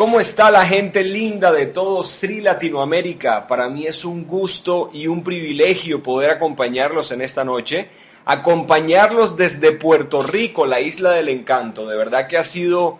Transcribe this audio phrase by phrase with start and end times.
[0.00, 3.46] ¿Cómo está la gente linda de todo Sri Latinoamérica?
[3.46, 7.88] Para mí es un gusto y un privilegio poder acompañarlos en esta noche,
[8.24, 11.86] acompañarlos desde Puerto Rico, la isla del encanto.
[11.86, 12.98] De verdad que ha sido,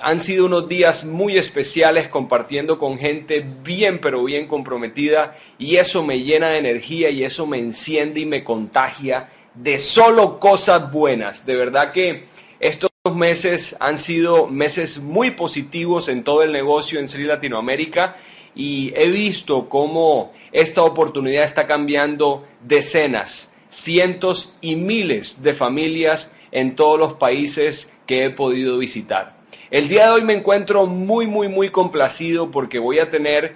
[0.00, 6.02] han sido unos días muy especiales compartiendo con gente bien, pero bien comprometida y eso
[6.02, 11.44] me llena de energía y eso me enciende y me contagia de solo cosas buenas.
[11.44, 12.24] De verdad que
[12.60, 18.18] esto meses han sido meses muy positivos en todo el negocio en Sri Latinoamérica
[18.54, 26.76] y he visto cómo esta oportunidad está cambiando decenas, cientos y miles de familias en
[26.76, 29.38] todos los países que he podido visitar.
[29.70, 33.54] El día de hoy me encuentro muy, muy, muy complacido porque voy a tener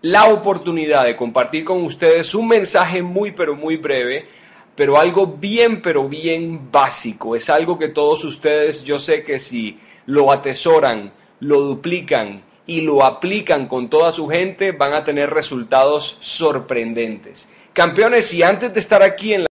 [0.00, 4.41] la oportunidad de compartir con ustedes un mensaje muy, pero muy breve
[4.76, 7.36] pero algo bien, pero bien básico.
[7.36, 13.04] Es algo que todos ustedes, yo sé que si lo atesoran, lo duplican y lo
[13.04, 17.48] aplican con toda su gente, van a tener resultados sorprendentes.
[17.72, 19.46] Campeones, y antes de estar aquí en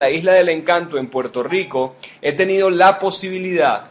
[0.00, 3.90] la Isla del Encanto, en Puerto Rico, he tenido la posibilidad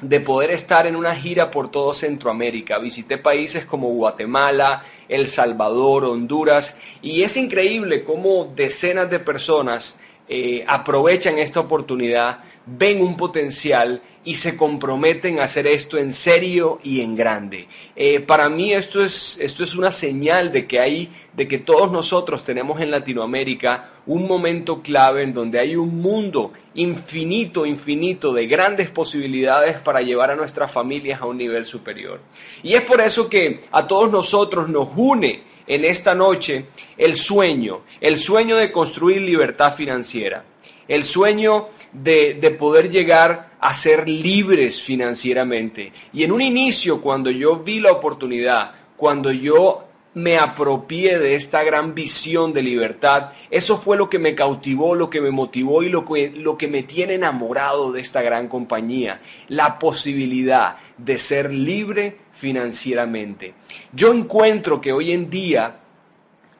[0.00, 2.78] de poder estar en una gira por todo Centroamérica.
[2.78, 10.64] Visité países como Guatemala, El Salvador, Honduras, y es increíble cómo decenas de personas eh,
[10.66, 17.00] aprovechan esta oportunidad, ven un potencial y se comprometen a hacer esto en serio y
[17.00, 17.68] en grande.
[17.94, 21.92] Eh, para mí esto es, esto es una señal de que hay, de que todos
[21.92, 28.46] nosotros tenemos en Latinoamérica un momento clave en donde hay un mundo infinito, infinito de
[28.46, 32.20] grandes posibilidades para llevar a nuestras familias a un nivel superior.
[32.62, 37.82] Y es por eso que a todos nosotros nos une en esta noche el sueño,
[38.00, 40.44] el sueño de construir libertad financiera,
[40.88, 45.92] el sueño de, poder llegar a ser libres financieramente.
[46.12, 49.85] Y en un inicio, cuando yo vi la oportunidad, cuando yo
[50.16, 55.10] me apropié de esta gran visión de libertad, eso fue lo que me cautivó, lo
[55.10, 59.20] que me motivó y lo que, lo que me tiene enamorado de esta gran compañía,
[59.48, 63.52] la posibilidad de ser libre financieramente.
[63.92, 65.80] Yo encuentro que hoy en día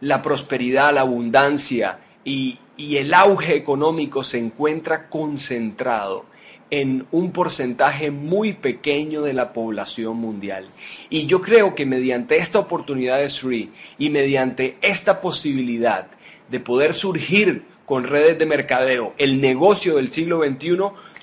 [0.02, 6.26] la prosperidad, la abundancia y, y el auge económico se encuentra concentrado
[6.70, 10.68] en un porcentaje muy pequeño de la población mundial.
[11.10, 16.08] Y yo creo que mediante esta oportunidad de Sri y mediante esta posibilidad
[16.48, 20.78] de poder surgir con redes de mercadeo, el negocio del siglo XXI,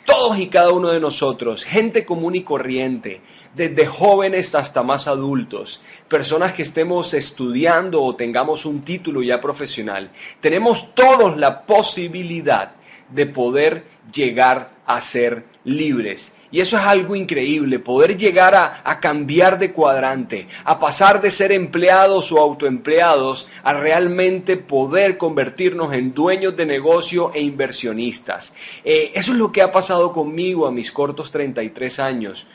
[0.06, 3.22] todos y cada uno de nosotros, gente común y corriente,
[3.56, 10.10] desde jóvenes hasta más adultos, personas que estemos estudiando o tengamos un título ya profesional,
[10.42, 12.72] tenemos todos la posibilidad
[13.10, 13.84] de poder
[14.14, 16.32] llegar a ser libres.
[16.52, 21.52] Y eso es algo increíble, poder llegar a, cambiar de cuadrante, a pasar de ser
[21.52, 28.54] empleados o autoempleados a realmente poder convertirnos en dueños de negocio e inversionistas.
[28.86, 32.48] Eh, eso es lo que ha pasado conmigo a mis cortos 33 años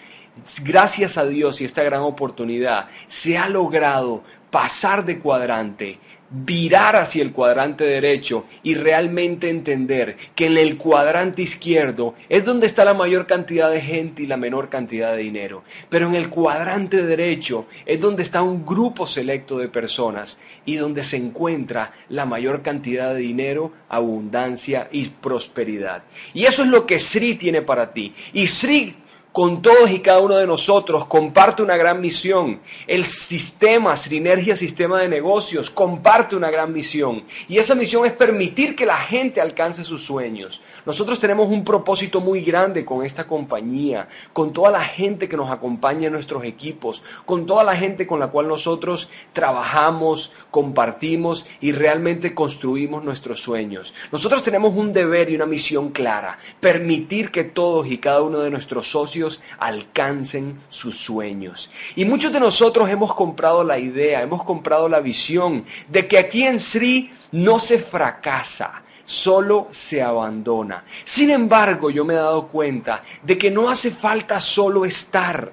[0.62, 5.99] gracias a Dios y esta gran oportunidad, se ha logrado pasar de cuadrante,
[6.31, 12.66] virar hacia el cuadrante derecho y realmente entender que en el cuadrante izquierdo es donde
[12.66, 15.65] está la mayor cantidad de gente y la menor cantidad de dinero.
[15.89, 21.03] Pero en el cuadrante derecho es donde está un grupo selecto de personas y donde
[21.03, 26.03] se encuentra la mayor cantidad de dinero, abundancia y prosperidad.
[26.34, 28.15] Y eso es lo que Sri tiene para ti.
[28.34, 28.95] Y Sri
[29.33, 32.61] con todos y cada uno de nosotros, comparte una gran misión.
[32.87, 37.25] El sistema, Sinergia Sistema de Negocios, comparte una gran misión.
[37.49, 40.61] Y esa misión es permitir que la gente alcance sus sueños.
[40.88, 45.50] Nosotros tenemos un propósito muy grande con esta compañía, con toda la gente que nos
[45.50, 51.72] acompaña en nuestros equipos, con toda la gente con la cual nosotros trabajamos, compartimos y
[51.72, 53.93] realmente construimos nuestros sueños.
[54.10, 58.48] Nosotros tenemos un deber y una misión clara, permitir que todos y cada uno de
[58.48, 61.71] nuestros socios alcancen sus sueños.
[61.97, 66.45] Y muchos de nosotros hemos comprado la idea, hemos comprado la visión de que aquí
[66.45, 70.84] en Sri no se fracasa, solo se abandona.
[71.03, 75.51] Sin embargo, yo me he dado cuenta de que no hace falta solo estar.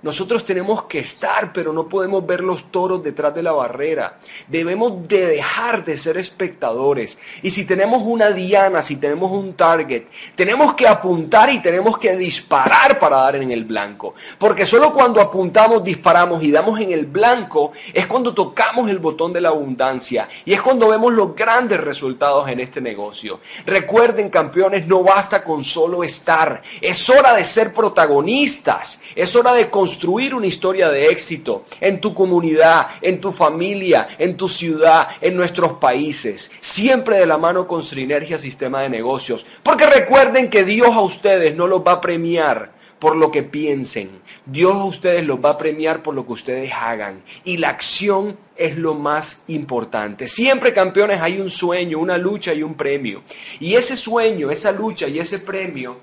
[0.00, 4.18] Nosotros tenemos que estar, pero no podemos ver los toros detrás de la barrera.
[4.46, 7.18] Debemos de dejar de ser espectadores.
[7.42, 10.04] Y si tenemos una diana, si tenemos un target,
[10.36, 14.14] tenemos que apuntar y tenemos que disparar para dar en el blanco.
[14.38, 19.32] Porque solo cuando apuntamos, disparamos y damos en el blanco es cuando tocamos el botón
[19.32, 20.28] de la abundancia.
[20.44, 23.40] Y es cuando vemos los grandes resultados en este negocio.
[23.66, 26.62] Recuerden, campeones, no basta con solo estar.
[26.80, 29.00] Es hora de ser protagonistas.
[29.16, 34.08] Es hora de construir construir una historia de éxito en tu comunidad, en tu familia,
[34.18, 36.50] en tu ciudad, en nuestros países.
[36.60, 39.46] Siempre de la mano con Sinergia Sistema de Negocios.
[39.62, 44.10] Porque recuerden que Dios a ustedes no los va a premiar por lo que piensen.
[44.44, 47.22] Dios a ustedes los va a premiar por lo que ustedes hagan.
[47.44, 50.28] Y la acción es lo más importante.
[50.28, 53.22] Siempre, campeones, hay un sueño, una lucha y un premio.
[53.58, 55.96] Y ese sueño, esa lucha y ese premio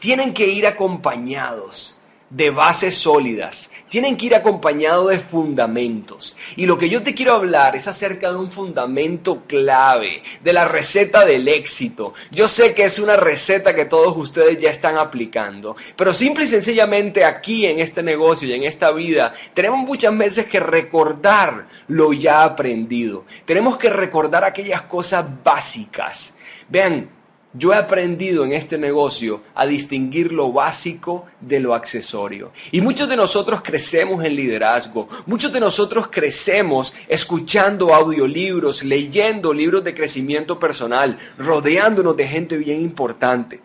[0.00, 1.99] tienen que ir acompañados
[2.30, 6.36] de bases sólidas, tienen que ir acompañados de fundamentos.
[6.56, 10.66] Y lo que yo te quiero hablar es acerca de un fundamento clave, de la
[10.66, 12.14] receta del éxito.
[12.30, 16.48] Yo sé que es una receta que todos ustedes ya están aplicando, pero simple y
[16.48, 22.12] sencillamente aquí en este negocio y en esta vida tenemos muchas veces que recordar lo
[22.12, 23.24] ya aprendido.
[23.44, 26.32] Tenemos que recordar aquellas cosas básicas.
[26.68, 27.10] Vean,
[27.52, 32.52] yo he aprendido en este negocio a distinguir lo básico de lo accesorio.
[32.70, 39.82] Y muchos de nosotros crecemos en liderazgo, muchos de nosotros crecemos escuchando audiolibros, leyendo libros
[39.82, 43.60] de crecimiento personal, rodeándonos de gente bien importante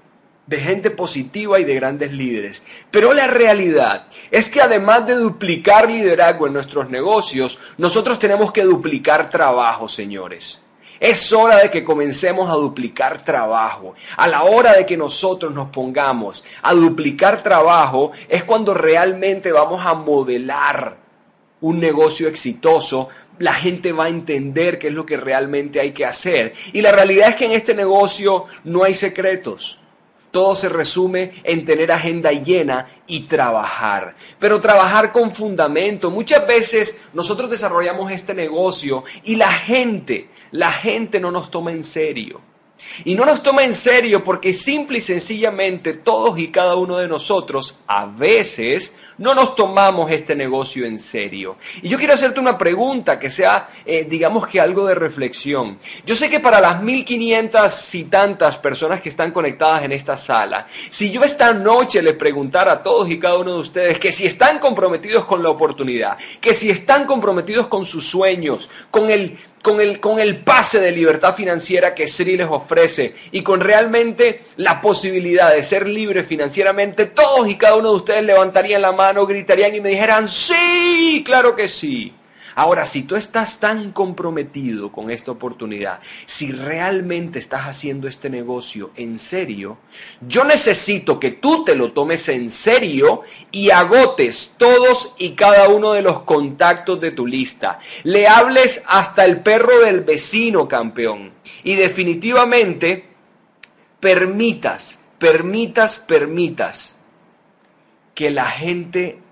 [0.48, 2.64] de gente positiva y de grandes líderes.
[2.92, 8.64] Pero la realidad es que además de duplicar liderazgo en nuestros negocios, nosotros tenemos que
[8.64, 10.60] duplicar trabajo, señores.
[11.00, 13.96] Es hora de que comencemos a duplicar trabajo.
[14.18, 19.86] A la hora de que nosotros nos pongamos a duplicar trabajo es cuando realmente vamos
[19.86, 20.98] a modelar
[21.62, 23.10] un negocio exitoso.
[23.40, 26.54] La gente va a entender qué es lo que realmente hay que hacer.
[26.72, 29.80] Y la realidad es que en este negocio no hay secretos.
[30.32, 34.16] Todo se resume en tener agenda llena y trabajar.
[34.38, 36.12] Pero trabajar con fundamento.
[36.12, 41.84] Muchas veces nosotros desarrollamos este negocio y la gente la gente no nos toma en
[41.84, 42.42] serio.
[43.04, 47.08] Y no nos toma en serio porque simple y sencillamente todos y cada uno de
[47.08, 51.58] nosotros a veces no nos tomamos este negocio en serio.
[51.82, 55.78] Y yo quiero hacerte una pregunta que sea, eh, digamos que algo de reflexión.
[56.06, 60.68] Yo sé que para las 1500 y tantas personas que están conectadas en esta sala,
[60.90, 64.26] si yo esta noche les preguntara a todos y cada uno de ustedes que si
[64.26, 69.82] están comprometidos con la oportunidad, que si están comprometidos con sus sueños, con el con
[69.82, 74.80] el, con el pase de libertad financiera que Sri les ofrece y con realmente la
[74.80, 79.74] posibilidad de ser libre financieramente, todos y cada uno de ustedes levantarían la mano, gritarían
[79.74, 82.14] y me dijeran, sí, claro que sí.
[82.56, 88.92] Ahora, si tú estás tan comprometido con esta oportunidad, si realmente estás haciendo este negocio
[88.96, 89.78] en serio,
[90.26, 95.92] yo necesito que tú te lo tomes en serio y agotes todos y cada uno
[95.92, 97.80] de los contactos de tu lista.
[98.04, 101.34] Le hables hasta el perro del vecino, campeón.
[101.66, 103.04] Y definitivamente,
[104.00, 106.96] permitas, permitas, permitas
[108.14, 109.25] que la gente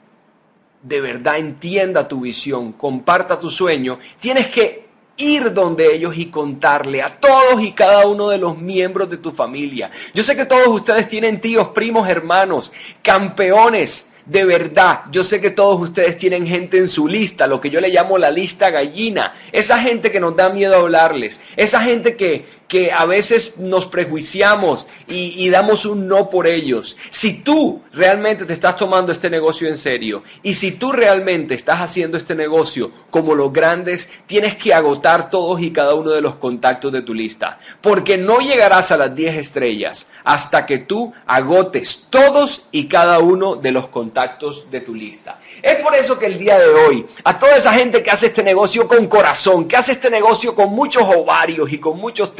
[0.83, 4.83] de verdad entienda tu visión, comparta tu sueño, tienes que
[5.17, 9.31] ir donde ellos y contarle a todos y cada uno de los miembros de tu
[9.31, 9.91] familia.
[10.13, 12.71] Yo sé que todos ustedes tienen tíos, primos, hermanos,
[13.01, 14.09] campeones.
[14.25, 17.81] De verdad, yo sé que todos ustedes tienen gente en su lista, lo que yo
[17.81, 19.35] le llamo la lista gallina.
[19.51, 24.87] Esa gente que nos da miedo hablarles, esa gente que, que a veces nos prejuiciamos
[25.07, 26.97] y, damos un no por ellos.
[27.11, 31.81] Si tú realmente te estás tomando este negocio en serio y si tú realmente estás
[31.81, 36.37] haciendo este negocio como los grandes, tienes que agotar todos y cada uno de los
[36.37, 42.07] contactos de tu lista, porque no llegarás a las 10 estrellas hasta que tú agotes
[42.09, 45.39] todos y cada uno de los contactos de tu lista.
[45.61, 48.43] Es por eso que el día de hoy, a toda esa gente que hace este
[48.43, 52.35] negocio con corazón, que hace este negocio con muchos ovarios y con muchos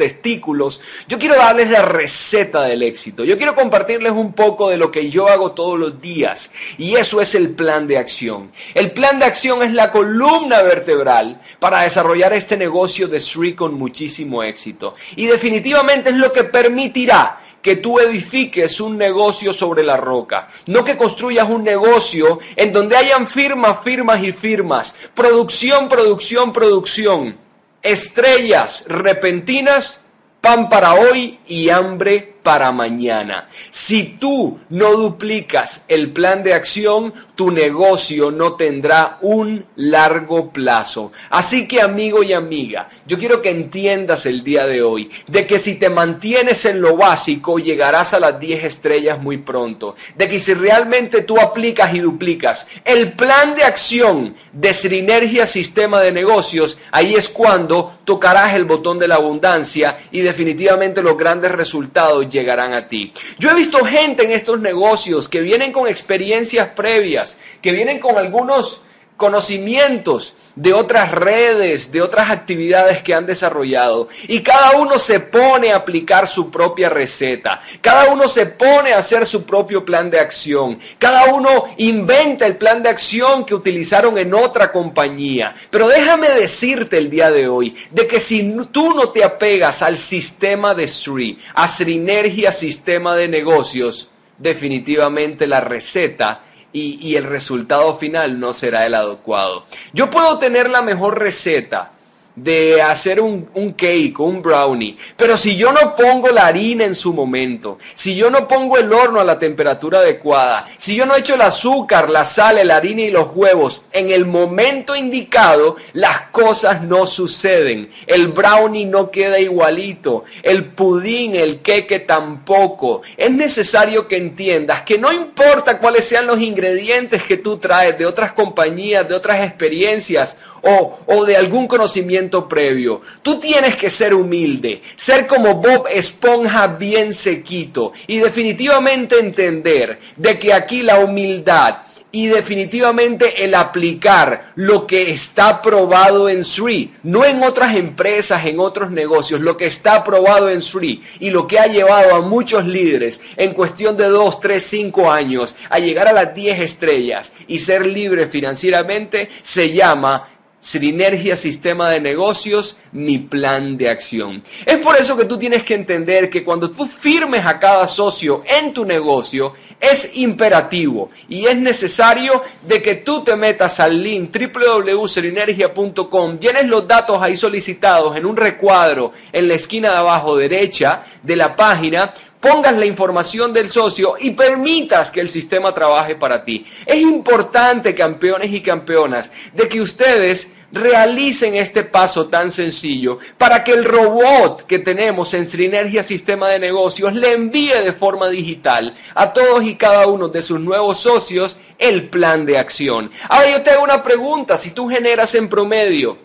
[1.06, 3.24] yo quiero darles la receta del éxito.
[3.24, 6.50] Yo quiero compartirles un poco de lo que yo hago todos los días.
[6.78, 8.50] Y eso es el plan de acción.
[8.72, 13.74] El plan de acción es la columna vertebral para desarrollar este negocio de Sri con
[13.74, 14.94] muchísimo éxito.
[15.16, 20.84] Y definitivamente es lo que permitirá que tú edifiques un negocio sobre la roca, no
[20.84, 27.38] que construyas un negocio en donde hayan firmas, firmas y firmas, producción, producción, producción,
[27.82, 30.03] estrellas repentinas
[30.44, 33.48] pan para hoy y hambre para mañana.
[33.72, 41.10] Si tú no duplicas el plan de acción, tu negocio no tendrá un largo plazo.
[41.30, 45.58] Así que amigo y amiga, yo quiero que entiendas el día de hoy de que
[45.58, 49.96] si te mantienes en lo básico, llegarás a las 10 estrellas muy pronto.
[50.14, 56.00] De que si realmente tú aplicas y duplicas el plan de acción de Sinergia Sistema
[56.00, 61.52] de Negocios, ahí es cuando tocarás el botón de la abundancia y definitivamente los grandes
[61.52, 63.12] resultados llegarán a ti.
[63.38, 68.18] Yo he visto gente en estos negocios que vienen con experiencias previas, que vienen con
[68.18, 68.82] algunos
[69.16, 74.08] conocimientos de otras redes, de otras actividades que han desarrollado.
[74.28, 77.62] Y cada uno se pone a aplicar su propia receta.
[77.80, 80.78] Cada uno se pone a hacer su propio plan de acción.
[80.98, 85.54] Cada uno inventa el plan de acción que utilizaron en otra compañía.
[85.70, 89.98] Pero déjame decirte el día de hoy de que si tú no te apegas al
[89.98, 96.42] sistema de Sri, a Srinergia Sistema de Negocios, definitivamente la receta
[96.74, 99.64] y, el resultado final no será el adecuado.
[99.92, 101.92] Yo puedo tener la mejor receta,
[102.36, 104.96] de hacer un, un, cake un brownie.
[105.16, 108.92] Pero si yo no pongo la harina en su momento, si yo no pongo el
[108.92, 113.02] horno a la temperatura adecuada, si yo no echo el azúcar, la sal, la harina
[113.02, 117.90] y los huevos en el momento indicado, las cosas no suceden.
[118.06, 123.02] El brownie no queda igualito, el pudín, el queque tampoco.
[123.16, 128.06] Es necesario que entiendas que no importa cuáles sean los ingredientes que tú traes de
[128.06, 133.02] otras compañías, de otras experiencias, o, de algún conocimiento previo.
[133.22, 140.38] Tú tienes que ser humilde, ser como Bob Esponja bien sequito y definitivamente entender de
[140.38, 141.76] que aquí la humildad
[142.14, 148.60] y definitivamente el aplicar lo que está probado en Sri, no en otras empresas, en
[148.60, 152.66] otros negocios, lo que está probado en Sri y lo que ha llevado a muchos
[152.66, 157.58] líderes en cuestión de 2, 3, 5 años a llegar a las 10 estrellas y
[157.58, 160.33] ser libre financieramente, se llama
[160.64, 164.42] Sinergia Sistema de Negocios, mi plan de acción.
[164.64, 168.42] Es por eso que tú tienes que entender que cuando tú firmes a cada socio
[168.46, 174.34] en tu negocio, es imperativo y es necesario de que tú te metas al link
[174.34, 181.04] www.serinergia.com, llenes los datos ahí solicitados en un recuadro en la esquina de abajo derecha
[181.22, 186.42] de la página, pongas la información del socio y permitas que el sistema trabaje para
[186.42, 186.64] ti.
[186.86, 193.72] Es importante, campeones y campeonas, de que ustedes realicen este paso tan sencillo para que
[193.72, 199.32] el robot que tenemos en Sinergia Sistema de Negocios le envíe de forma digital a
[199.32, 203.10] todos y cada uno de sus nuevos socios el plan de acción.
[203.28, 206.18] Ahora yo te hago una pregunta, si tú generas en promedio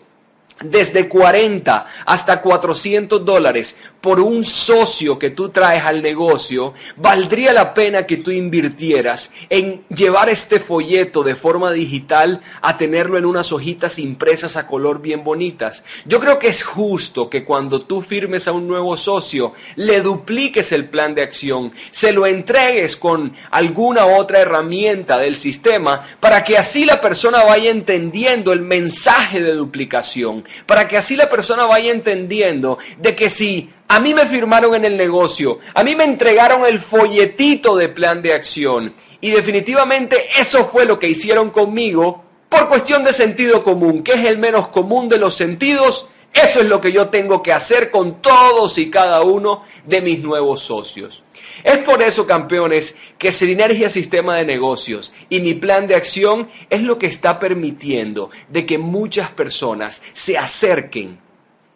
[0.62, 7.74] desde 40 hasta 400 dólares por un socio que tú traes al negocio, valdría la
[7.74, 13.52] pena que tú invirtieras en llevar este folleto de forma digital a tenerlo en unas
[13.52, 15.84] hojitas impresas a color bien bonitas.
[16.04, 20.72] Yo creo que es justo que cuando tú firmes a un nuevo socio, le dupliques
[20.72, 26.56] el plan de acción, se lo entregues con alguna otra herramienta del sistema para que
[26.56, 31.92] así la persona vaya entendiendo el mensaje de duplicación, para que así la persona vaya
[31.92, 36.64] entendiendo de que si a mí me firmaron en el negocio, a mí me entregaron
[36.64, 42.68] el folletito de plan de acción y definitivamente eso fue lo que hicieron conmigo por
[42.68, 46.08] cuestión de sentido común, que es el menos común de los sentidos.
[46.32, 50.20] Eso es lo que yo tengo que hacer con todos y cada uno de mis
[50.20, 51.24] nuevos socios.
[51.64, 56.82] Es por eso, campeones, que Sinergia Sistema de Negocios y mi plan de acción es
[56.82, 61.18] lo que está permitiendo de que muchas personas se acerquen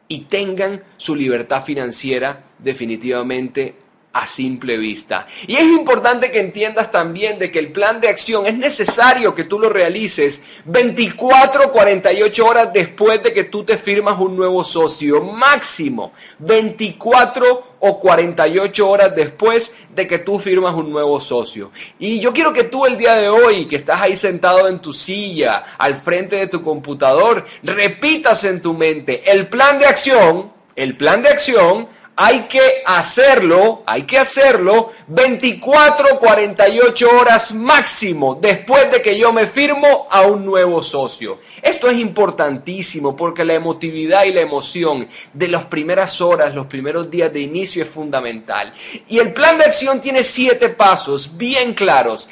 [0.08, 3.74] y tengan su libertad financiera definitivamente
[4.14, 5.26] a simple vista.
[5.46, 9.44] Y es importante que entiendas también de que el plan de acción es necesario que
[9.44, 15.20] tú lo realices 24 48 horas después de que tú te firmas un nuevo socio,
[15.20, 21.72] máximo 24 o 48 horas después de que tú firmas un nuevo socio.
[21.98, 24.92] Y yo quiero que tú el día de hoy, que estás ahí sentado en tu
[24.92, 30.96] silla, al frente de tu computador, repitas en tu mente el plan de acción, el
[30.96, 39.02] plan de acción hay que hacerlo, hay que hacerlo 24, 48 horas máximo después de
[39.02, 41.40] que yo me firmo a un nuevo socio.
[41.60, 47.10] Esto es importantísimo porque la emotividad y la emoción de las primeras horas, los primeros
[47.10, 48.72] días de inicio es fundamental.
[49.08, 52.28] Y el plan de acción tiene siete pasos bien claros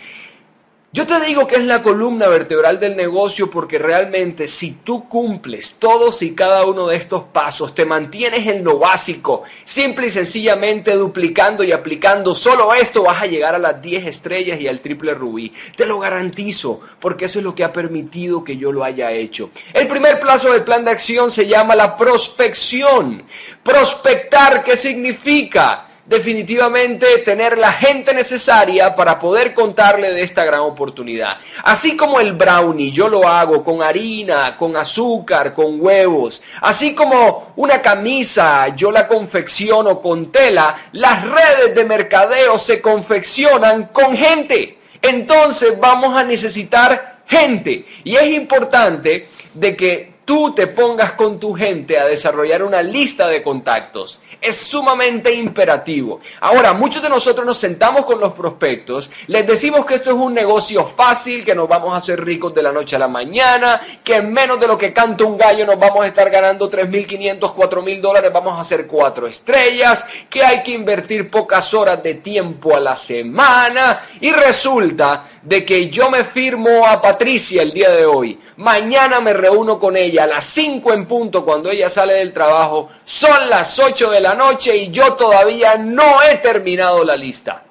[0.95, 5.77] yo te digo que es la columna vertebral del negocio porque realmente si tú cumples
[5.79, 10.93] todos y cada uno de estos pasos, te mantienes en lo básico, simple y sencillamente
[10.93, 15.15] duplicando y aplicando solo esto, vas a llegar a las 10 estrellas y al triple
[15.15, 15.55] rubí.
[15.75, 19.49] Te lo garantizo porque eso es lo que ha permitido que yo lo haya hecho.
[19.73, 23.23] El primer plazo del plan de acción se llama la prospección.
[23.63, 25.89] Prospectar, ¿qué significa?
[26.05, 31.39] Definitivamente tener la gente necesaria para poder contarle de esta gran oportunidad.
[31.63, 36.43] Así como el brownie, yo lo hago con harina, con azúcar, con huevos.
[36.61, 40.89] Así como una camisa, yo la confecciono con tela.
[40.93, 44.79] Las redes de mercadeo se confeccionan con gente.
[45.01, 47.87] Entonces vamos a necesitar gente.
[48.05, 53.27] Y es importante de que tú te pongas con tu gente a desarrollar una lista
[53.27, 56.21] de contactos es sumamente imperativo.
[56.41, 60.35] Ahora, muchos de nosotros nos sentamos con los prospectos, les decimos que esto es un
[60.35, 64.17] negocio fácil, que nos vamos a hacer ricos de la noche a la mañana, que
[64.17, 68.01] en menos de lo que canta un gallo nos vamos a estar ganando 3.500, 4.000
[68.01, 72.81] dólares, vamos a hacer cuatro estrellas, que hay que invertir pocas horas de tiempo a
[72.81, 78.39] la semana y resulta de que yo me firmo a Patricia el día de hoy,
[78.57, 82.91] mañana me reúno con ella a las 5 en punto cuando ella sale del trabajo,
[83.05, 87.65] son las 8 de la noche y yo todavía no he terminado la lista.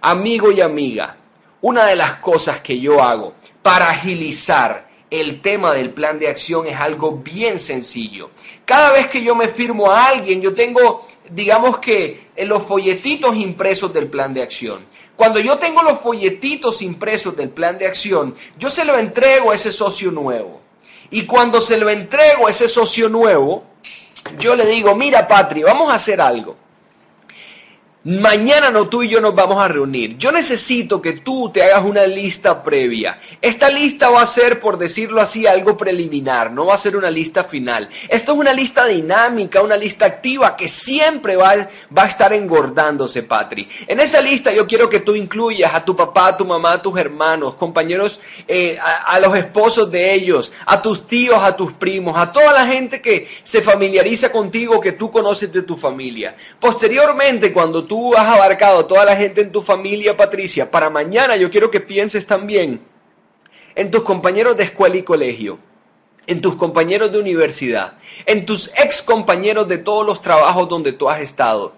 [0.00, 1.16] Amigo y amiga,
[1.60, 6.66] una de las cosas que yo hago para agilizar el tema del plan de acción
[6.66, 8.30] es algo bien sencillo.
[8.64, 13.92] Cada vez que yo me firmo a alguien, yo tengo, digamos que, los folletitos impresos
[13.92, 14.86] del plan de acción.
[15.18, 19.56] Cuando yo tengo los folletitos impresos del plan de acción, yo se lo entrego a
[19.56, 20.60] ese socio nuevo.
[21.10, 23.64] Y cuando se lo entrego a ese socio nuevo,
[24.38, 26.54] yo le digo, mira Patri, vamos a hacer algo.
[28.04, 30.16] Mañana no tú y yo nos vamos a reunir.
[30.18, 33.20] Yo necesito que tú te hagas una lista previa.
[33.42, 37.10] Esta lista va a ser, por decirlo así, algo preliminar, no va a ser una
[37.10, 37.88] lista final.
[38.08, 43.24] Esto es una lista dinámica, una lista activa que siempre va, va a estar engordándose,
[43.24, 43.68] Patri.
[43.88, 46.82] En esa lista yo quiero que tú incluyas a tu papá, a tu mamá, a
[46.82, 51.72] tus hermanos, compañeros, eh, a, a los esposos de ellos, a tus tíos, a tus
[51.72, 56.36] primos, a toda la gente que se familiariza contigo, que tú conoces de tu familia.
[56.60, 61.50] Posteriormente, cuando tú has abarcado toda la gente en tu familia, Patricia, para mañana yo
[61.50, 62.80] quiero que pienses también
[63.74, 65.58] en tus compañeros de escuela y colegio,
[66.26, 67.94] en tus compañeros de universidad,
[68.26, 71.72] en tus ex compañeros de todos los trabajos donde tú has estado,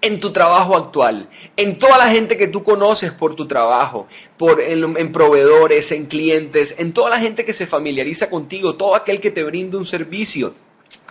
[0.00, 4.06] en tu trabajo actual, en toda la gente que tú conoces por tu trabajo,
[4.36, 8.94] por, en, en, proveedores, en clientes, en toda la gente que se familiariza contigo, todo
[8.94, 10.54] aquel que te brinda un servicio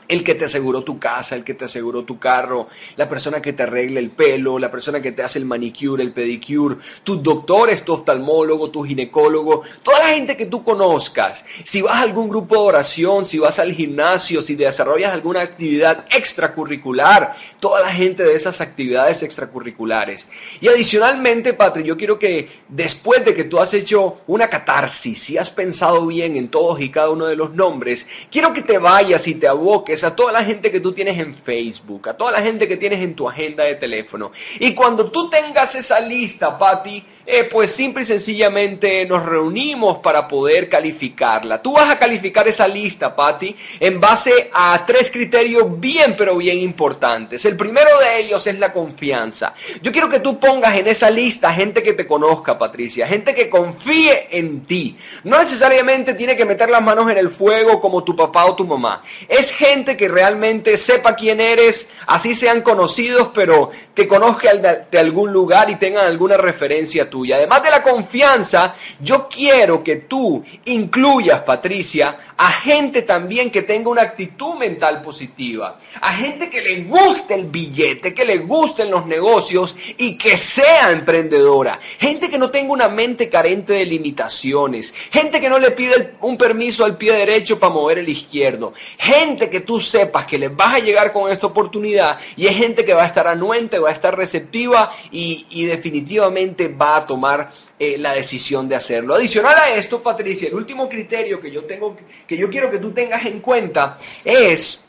[0.07, 3.53] el que te aseguró tu casa, el que te aseguró tu carro, la persona que
[3.53, 7.83] te arregla el pelo, la persona que te hace el manicure, el pedicure, tus doctores,
[7.83, 11.45] tu oftalmólogo, tu ginecólogo, toda la gente que tú conozcas.
[11.63, 16.05] Si vas a algún grupo de oración, si vas al gimnasio, si desarrollas alguna actividad
[16.11, 20.27] extracurricular, toda la gente de esas actividades extracurriculares.
[20.61, 25.37] Y adicionalmente, Patri, yo quiero que después de que tú has hecho una catarsis, si
[25.37, 29.27] has pensado bien en todos y cada uno de los nombres, quiero que te vayas
[29.27, 32.41] y te aboques a toda la gente que tú tienes en Facebook, a toda la
[32.41, 34.31] gente que tienes en tu agenda de teléfono.
[34.59, 40.27] Y cuando tú tengas esa lista, Patti, eh, pues simple y sencillamente nos reunimos para
[40.27, 41.61] poder calificarla.
[41.61, 46.59] Tú vas a calificar esa lista, Patti, en base a tres criterios bien, pero bien
[46.59, 47.45] importantes.
[47.45, 49.53] El primero de ellos es la confianza.
[49.81, 53.49] Yo quiero que tú pongas en esa lista gente que te conozca, Patricia, gente que
[53.49, 54.97] confíe en ti.
[55.23, 58.65] No necesariamente tiene que meter las manos en el fuego como tu papá o tu
[58.65, 59.03] mamá.
[59.27, 64.51] Es gente que realmente sepa quién eres, así sean conocidos, pero te conozca
[64.89, 67.35] de algún lugar y tengan alguna referencia tuya.
[67.35, 73.89] Además de la confianza, yo quiero que tú incluyas, Patricia, a gente también que tenga
[73.89, 79.05] una actitud mental positiva, a gente que le guste el billete, que le gusten los
[79.05, 85.39] negocios y que sea emprendedora, gente que no tenga una mente carente de limitaciones, gente
[85.39, 89.59] que no le pide un permiso al pie derecho para mover el izquierdo, gente que
[89.59, 93.03] tú sepas que les vas a llegar con esta oportunidad y es gente que va
[93.03, 98.13] a estar anuente, va a estar receptiva y, y definitivamente va a tomar eh, la
[98.13, 99.15] decisión de hacerlo.
[99.15, 102.91] Adicional a esto, Patricia, el último criterio que yo tengo, que yo quiero que tú
[102.91, 104.82] tengas en cuenta es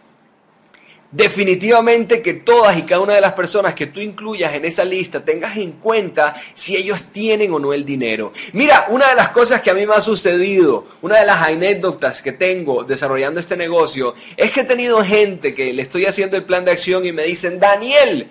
[1.14, 5.24] definitivamente que todas y cada una de las personas que tú incluyas en esa lista
[5.24, 8.32] tengas en cuenta si ellos tienen o no el dinero.
[8.52, 12.20] Mira, una de las cosas que a mí me ha sucedido, una de las anécdotas
[12.20, 16.42] que tengo desarrollando este negocio, es que he tenido gente que le estoy haciendo el
[16.42, 18.28] plan de acción y me dicen, Daniel,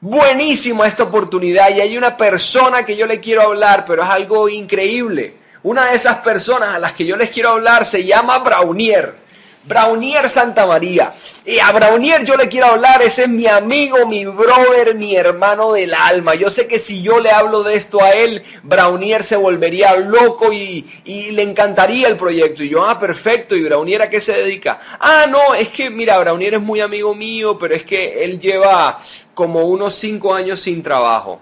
[0.00, 4.48] buenísimo esta oportunidad y hay una persona que yo le quiero hablar, pero es algo
[4.48, 5.34] increíble.
[5.62, 9.27] Una de esas personas a las que yo les quiero hablar se llama Braunier.
[9.64, 11.14] Braunier Santa María.
[11.44, 15.72] Y a Braunier yo le quiero hablar, ese es mi amigo, mi brother, mi hermano
[15.72, 16.34] del alma.
[16.34, 20.52] Yo sé que si yo le hablo de esto a él, Braunier se volvería loco
[20.52, 22.62] y, y le encantaría el proyecto.
[22.62, 24.80] Y yo, ah, perfecto, ¿y Braunier a qué se dedica?
[25.00, 29.00] Ah, no, es que, mira, Braunier es muy amigo mío, pero es que él lleva
[29.34, 31.40] como unos cinco años sin trabajo.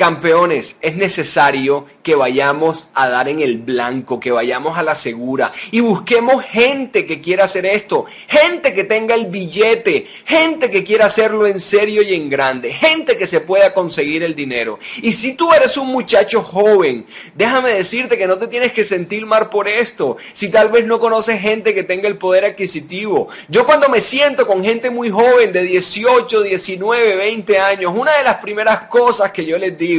[0.00, 5.52] Campeones, es necesario que vayamos a dar en el blanco, que vayamos a la segura
[5.70, 11.04] y busquemos gente que quiera hacer esto, gente que tenga el billete, gente que quiera
[11.04, 14.78] hacerlo en serio y en grande, gente que se pueda conseguir el dinero.
[15.02, 19.26] Y si tú eres un muchacho joven, déjame decirte que no te tienes que sentir
[19.26, 23.28] mal por esto, si tal vez no conoces gente que tenga el poder adquisitivo.
[23.48, 28.24] Yo cuando me siento con gente muy joven de 18, 19, 20 años, una de
[28.24, 29.89] las primeras cosas que yo les digo,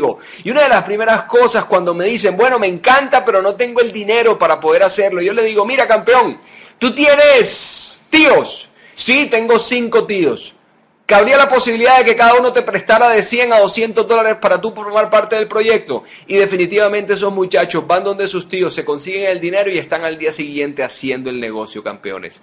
[0.43, 3.81] y una de las primeras cosas cuando me dicen, bueno, me encanta, pero no tengo
[3.81, 6.39] el dinero para poder hacerlo, yo le digo, mira campeón,
[6.77, 8.67] tú tienes tíos.
[8.95, 10.53] Sí, tengo cinco tíos.
[11.05, 14.61] Cabría la posibilidad de que cada uno te prestara de 100 a 200 dólares para
[14.61, 16.03] tú formar parte del proyecto.
[16.27, 20.17] Y definitivamente esos muchachos van donde sus tíos, se consiguen el dinero y están al
[20.17, 22.41] día siguiente haciendo el negocio, campeones.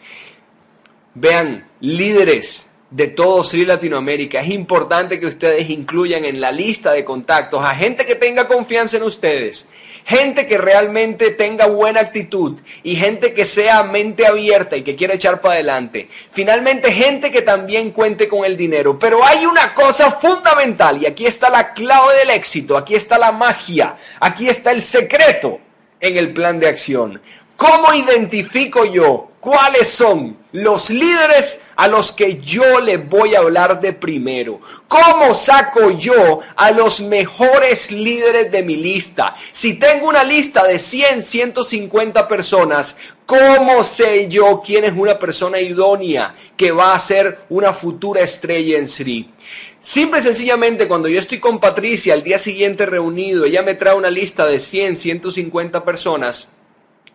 [1.14, 4.40] Vean, líderes de todo Sri Latinoamérica.
[4.40, 8.96] Es importante que ustedes incluyan en la lista de contactos a gente que tenga confianza
[8.96, 9.68] en ustedes,
[10.04, 15.14] gente que realmente tenga buena actitud y gente que sea mente abierta y que quiera
[15.14, 16.08] echar para adelante.
[16.32, 18.98] Finalmente, gente que también cuente con el dinero.
[18.98, 23.32] Pero hay una cosa fundamental y aquí está la clave del éxito, aquí está la
[23.32, 25.60] magia, aquí está el secreto
[26.00, 27.20] en el plan de acción.
[27.58, 33.80] ¿Cómo identifico yo cuáles son los líderes a los que yo le voy a hablar
[33.80, 34.60] de primero?
[34.86, 39.34] ¿Cómo saco yo a los mejores líderes de mi lista?
[39.50, 45.58] Si tengo una lista de 100, 150 personas, ¿cómo sé yo quién es una persona
[45.58, 49.32] idónea que va a ser una futura estrella en Sri?
[49.80, 53.96] Simple y sencillamente, cuando yo estoy con Patricia al día siguiente reunido, ella me trae
[53.96, 56.50] una lista de 100, 150 personas,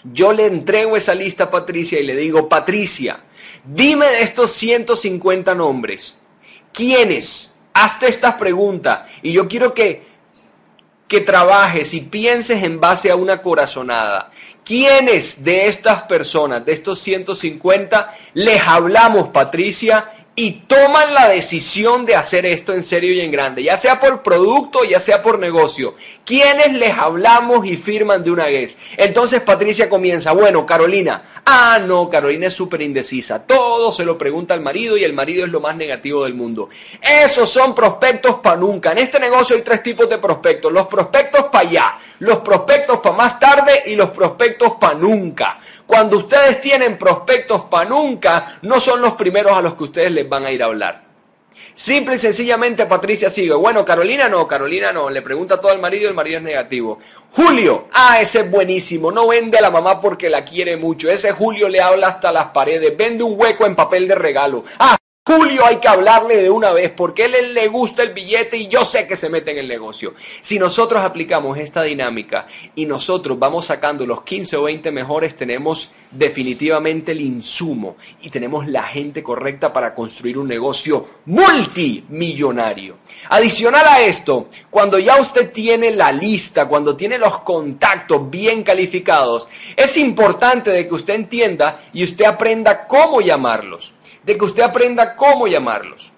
[0.04, 3.22] yo le entrego esa lista a Patricia y le digo, Patricia,
[3.64, 6.18] dime de estos 150 nombres,
[6.72, 7.52] ¿quiénes?
[7.74, 10.04] Hazte esta pregunta y yo quiero que,
[11.08, 14.32] que trabajes y pienses en base a una corazonada.
[14.64, 22.16] ¿Quiénes de estas personas, de estos 150, les hablamos, Patricia, y toman la decisión de
[22.16, 25.96] hacer esto en serio y en grande, ya sea por producto, ya sea por negocio.
[26.26, 28.78] ¿Quiénes les hablamos y firman de una vez?
[28.96, 34.54] Entonces Patricia comienza, bueno, Carolina, ah, no, Carolina es súper indecisa, todo se lo pregunta
[34.54, 36.70] al marido y el marido es lo más negativo del mundo.
[37.02, 38.94] Esos son prospectos para nunca.
[38.94, 43.18] En este negocio hay tres tipos de prospectos, los prospectos para allá, los prospectos para
[43.18, 45.60] más tarde y los prospectos para nunca.
[45.86, 50.30] Cuando ustedes tienen prospectos para nunca, no son los primeros a los que ustedes les
[50.30, 51.13] van a ir a hablar.
[51.76, 53.54] Simple y sencillamente Patricia sigue.
[53.54, 55.10] Bueno, Carolina no, Carolina no.
[55.10, 57.00] Le pregunta todo al marido y el marido es negativo.
[57.32, 59.12] Julio, ah, ese es buenísimo.
[59.12, 61.10] No vende a la mamá porque la quiere mucho.
[61.10, 62.96] Ese Julio le habla hasta las paredes.
[62.96, 64.64] Vende un hueco en papel de regalo.
[64.78, 64.98] Ah,
[65.36, 68.86] Julio hay que hablarle de una vez porque él le gusta el billete y yo
[68.86, 70.14] sé que se mete en el negocio.
[70.44, 75.92] Si nosotros aplicamos esta dinámica y nosotros vamos sacando los 15 o 20 mejores, tenemos
[76.12, 82.98] definitivamente el insumo y tenemos la gente correcta para construir un negocio multimillonario.
[83.30, 89.50] Adicional a esto, cuando ya usted tiene la lista, cuando tiene los contactos bien calificados,
[89.76, 95.16] es importante de que usted entienda y usted aprenda cómo llamarlos de que usted aprenda
[95.16, 96.12] cómo llamarlos.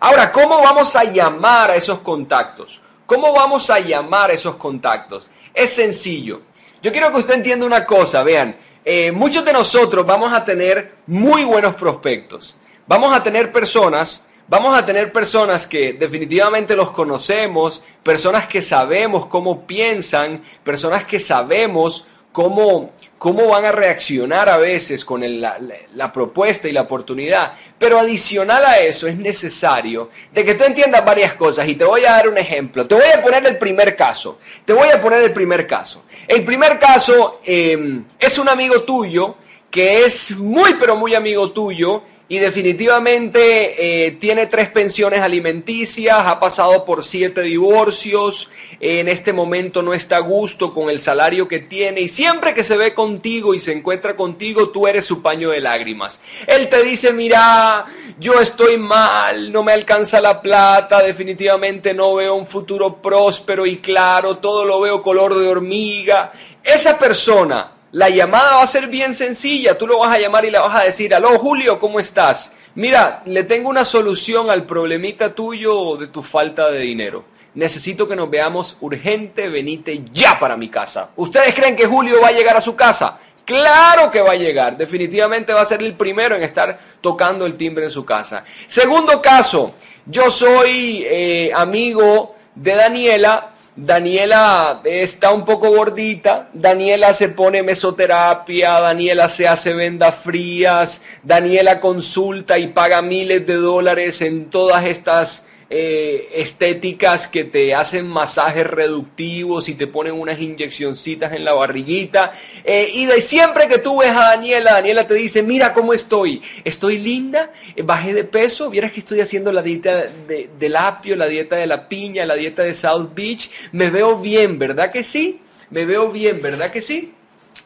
[0.00, 2.80] Ahora, ¿cómo vamos a llamar a esos contactos?
[3.06, 5.30] ¿Cómo vamos a llamar a esos contactos?
[5.54, 6.42] Es sencillo.
[6.82, 10.96] Yo quiero que usted entienda una cosa, vean, eh, muchos de nosotros vamos a tener
[11.06, 12.56] muy buenos prospectos.
[12.86, 19.26] Vamos a tener personas, vamos a tener personas que definitivamente los conocemos, personas que sabemos
[19.26, 22.90] cómo piensan, personas que sabemos cómo,
[23.22, 27.52] cómo van a reaccionar a veces con la, propuesta y la oportunidad.
[27.78, 32.04] Pero adicional a eso es necesario de que tú entiendas varias cosas y te voy
[32.04, 32.84] a dar un ejemplo.
[32.84, 34.40] Te voy a poner el primer caso.
[34.64, 36.02] Te voy a poner el primer caso.
[36.26, 39.36] El primer caso em, es un amigo tuyo
[39.70, 46.40] que es muy pero muy amigo tuyo y definitivamente eh, tiene tres pensiones alimenticias, ha
[46.40, 51.60] pasado por siete divorcios, en este momento no está a gusto con el salario que
[51.60, 55.50] tiene y siempre que se ve contigo y se encuentra contigo, tú eres su paño
[55.50, 56.20] de lágrimas.
[56.46, 57.86] Él te dice, mira,
[58.18, 63.78] yo estoy mal, no me alcanza la plata, definitivamente no veo un futuro próspero y
[63.78, 66.32] claro, todo lo veo color de hormiga.
[66.64, 69.76] Esa persona La llamada va a ser bien sencilla.
[69.76, 72.50] Tú lo vas a llamar y le vas a decir, aló Julio, ¿cómo estás?
[72.74, 77.24] Mira, le tengo una solución al problemita tuyo de tu falta de dinero.
[77.54, 81.10] Necesito que nos veamos urgente, venite ya para mi casa.
[81.16, 83.18] ¿Ustedes creen que Julio va a llegar a su casa?
[83.44, 84.78] Claro que va a llegar.
[84.78, 88.42] Definitivamente va a ser el primero en estar tocando el timbre en su casa.
[88.68, 89.74] Segundo caso,
[90.06, 93.51] yo soy eh, amigo de Daniela.
[93.74, 101.80] Daniela está un poco gordita, Daniela se pone mesoterapia, Daniela se hace vendas frías, Daniela
[101.80, 108.66] consulta y paga miles de dólares en todas estas eh, estéticas que te hacen masajes
[108.66, 112.34] reductivos y te ponen unas inyeccioncitas en la barriguita.
[112.62, 116.42] Eh, y de siempre que tú ves a Daniela, Daniela te dice, mira cómo estoy,
[116.62, 121.16] estoy linda, eh, bajé de peso, vieras que estoy haciendo la dieta de, del apio,
[121.16, 125.02] la dieta de la piña, la dieta de South Beach, me veo bien, ¿verdad que
[125.02, 125.40] sí?
[125.70, 127.14] Me veo bien, ¿verdad que sí?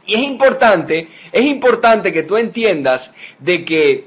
[0.07, 4.07] Y es importante, es importante que tú entiendas de que,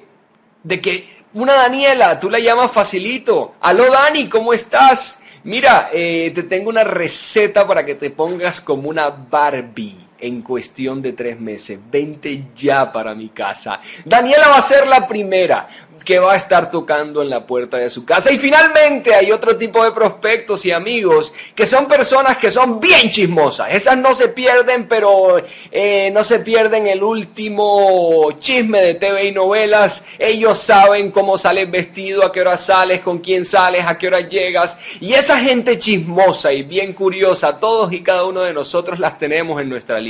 [0.63, 3.55] de que una Daniela, tú la llamas facilito.
[3.61, 5.19] Aló Dani, ¿cómo estás?
[5.43, 11.01] Mira, eh, te tengo una receta para que te pongas como una Barbie en cuestión
[11.01, 11.79] de tres meses.
[11.91, 13.82] Vente ya para mi casa.
[14.05, 15.67] Daniela va a ser la primera
[16.03, 18.32] que va a estar tocando en la puerta de su casa.
[18.32, 23.12] Y finalmente hay otro tipo de prospectos y amigos que son personas que son bien
[23.12, 23.73] chismosas.
[23.73, 25.38] Esas no se pierden, pero
[25.71, 30.05] eh, no se pierden el último chisme de TV y novelas.
[30.17, 34.21] Ellos saben cómo sales vestido, a qué hora sales, con quién sales, a qué hora
[34.21, 34.77] llegas.
[34.99, 39.62] Y esa gente chismosa y bien curiosa, todos y cada uno de nosotros las tenemos
[39.62, 40.08] en nuestra lista.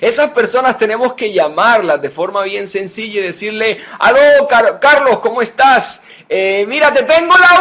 [0.00, 4.48] Esas personas tenemos que llamarlas de forma bien sencilla y decirle, aló,
[4.80, 6.02] Carlos, ¿cómo estás?
[6.28, 7.60] Eh, mira, te tengo la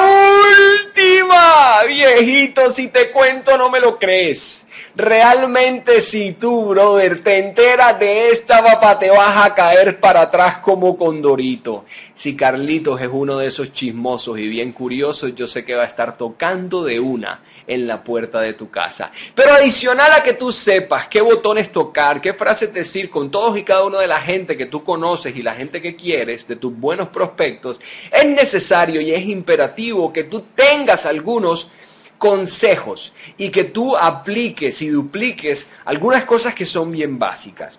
[0.89, 4.64] última, viejito, si te cuento no me lo crees.
[4.97, 10.59] Realmente si tú, brother, te enteras de esta papa, te vas a caer para atrás
[10.59, 11.83] como condorito.
[12.15, 15.87] Si Carlitos es uno de esos chismosos y bien curiosos, yo sé que va a
[15.87, 19.11] estar tocando de una en la puerta de tu casa.
[19.33, 23.63] Pero adicional a que tú sepas qué botones tocar, qué frases decir con todos y
[23.63, 26.73] cada uno de la gente que tú conoces y la gente que quieres, de tus
[26.73, 27.81] buenos prospectos,
[28.11, 31.69] es necesario y es imperativo que tú tengas algunos
[32.17, 37.77] consejos y que tú apliques y dupliques algunas cosas que son bien básicas.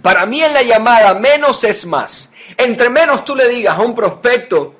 [0.00, 2.30] Para mí en la llamada menos es más.
[2.56, 4.74] Entre menos tú le digas a un prospecto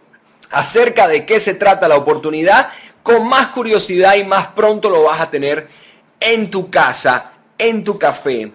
[0.50, 2.70] acerca de qué se trata la oportunidad,
[3.02, 5.68] con más curiosidad y más pronto lo vas a tener
[6.20, 8.52] en tu casa, en tu café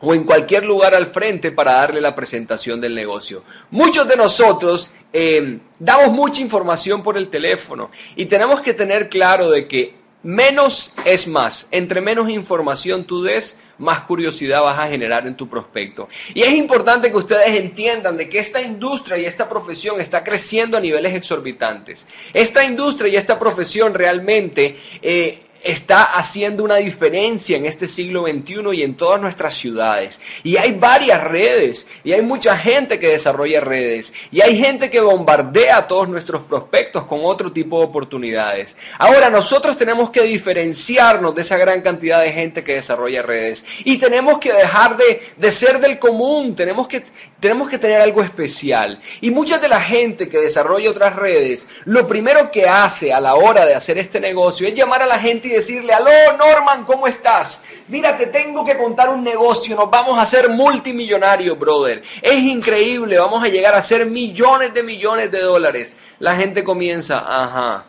[0.00, 3.42] o en cualquier lugar al frente para darle la presentación del negocio.
[3.70, 9.50] Muchos de nosotros eh, damos mucha información por el teléfono y tenemos que tener claro
[9.50, 11.66] de que menos es más.
[11.70, 16.08] Entre menos información tú des, más curiosidad vas a generar en tu prospecto.
[16.34, 20.76] Y es importante que ustedes entiendan de que esta industria y esta profesión está creciendo
[20.76, 22.06] a niveles exorbitantes.
[22.34, 24.78] Esta industria y esta profesión realmente...
[25.02, 30.18] Eh, está haciendo una diferencia en este siglo XXI y en todas nuestras ciudades.
[30.42, 35.00] Y hay varias redes, y hay mucha gente que desarrolla redes, y hay gente que
[35.00, 38.76] bombardea a todos nuestros prospectos con otro tipo de oportunidades.
[38.98, 43.98] Ahora, nosotros tenemos que diferenciarnos de esa gran cantidad de gente que desarrolla redes, y
[43.98, 47.02] tenemos que dejar de, de ser del común, tenemos que,
[47.38, 49.00] tenemos que tener algo especial.
[49.20, 53.34] Y mucha de la gente que desarrolla otras redes, lo primero que hace a la
[53.34, 57.06] hora de hacer este negocio es llamar a la gente y decirle, aló Norman, ¿cómo
[57.06, 57.62] estás?
[57.88, 62.02] Mira, te tengo que contar un negocio, nos vamos a hacer multimillonarios, brother.
[62.22, 65.96] Es increíble, vamos a llegar a ser millones de millones de dólares.
[66.20, 67.86] La gente comienza, ajá,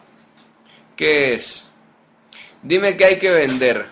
[0.95, 1.65] ¿qué es?
[2.63, 3.88] Dime qué hay que vender.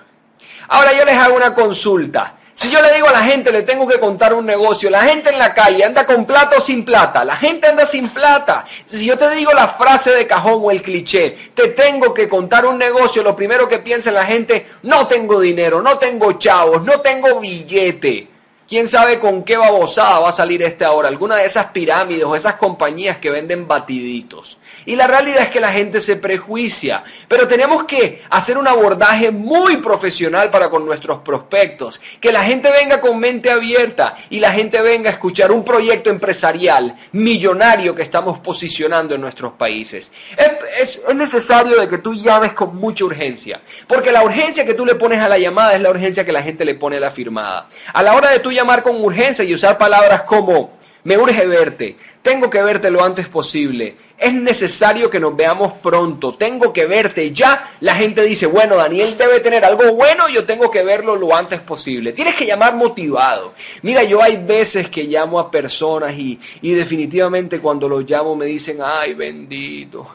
[0.68, 2.39] Ahora yo les hago una consulta.
[2.60, 5.30] Si yo le digo a la gente, le tengo que contar un negocio, la gente
[5.30, 8.66] en la calle anda con plata o sin plata, la gente anda sin plata.
[8.90, 12.66] Si yo te digo la frase de cajón o el cliché, te tengo que contar
[12.66, 17.00] un negocio, lo primero que piensa la gente, no tengo dinero, no tengo chavos, no
[17.00, 18.28] tengo billete.
[18.68, 21.08] ¿Quién sabe con qué babosada va a salir este ahora?
[21.08, 24.59] Alguna de esas pirámides o esas compañías que venden batiditos.
[24.86, 27.04] Y la realidad es que la gente se prejuicia.
[27.28, 32.02] Pero tenemos que hacer un abordaje muy profesional para con nuestros prospectos.
[32.20, 36.10] Que la gente venga con mente abierta y la gente venga a escuchar un proyecto
[36.10, 40.12] empresarial millonario que estamos posicionando en nuestros países.
[40.38, 43.62] Es, es necesario de que tú llames con mucha urgencia.
[43.88, 46.44] Porque la urgencia que tú le pones a la llamada es la urgencia que la
[46.44, 47.70] gente le pone a la firmada.
[47.94, 51.98] A la hora de tú llamar con urgencia y usar palabras como me urge verte,
[52.22, 57.32] tengo que verte lo antes posible, es necesario que nos veamos pronto, tengo que verte
[57.32, 57.76] ya.
[57.80, 61.62] La gente dice, bueno, Daniel debe tener algo bueno, yo tengo que verlo lo antes
[61.62, 62.12] posible.
[62.12, 63.54] Tienes que llamar motivado.
[63.82, 68.46] Mira, yo hay veces que llamo a personas y, y definitivamente cuando los llamo me
[68.46, 70.06] dicen, ay bendito,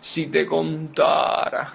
[0.00, 1.72] si te contara.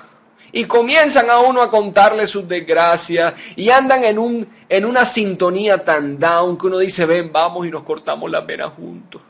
[0.52, 5.84] Y comienzan a uno a contarle sus desgracias y andan en, un, en una sintonía
[5.84, 9.22] tan down que uno dice, ven, vamos y nos cortamos las venas juntos.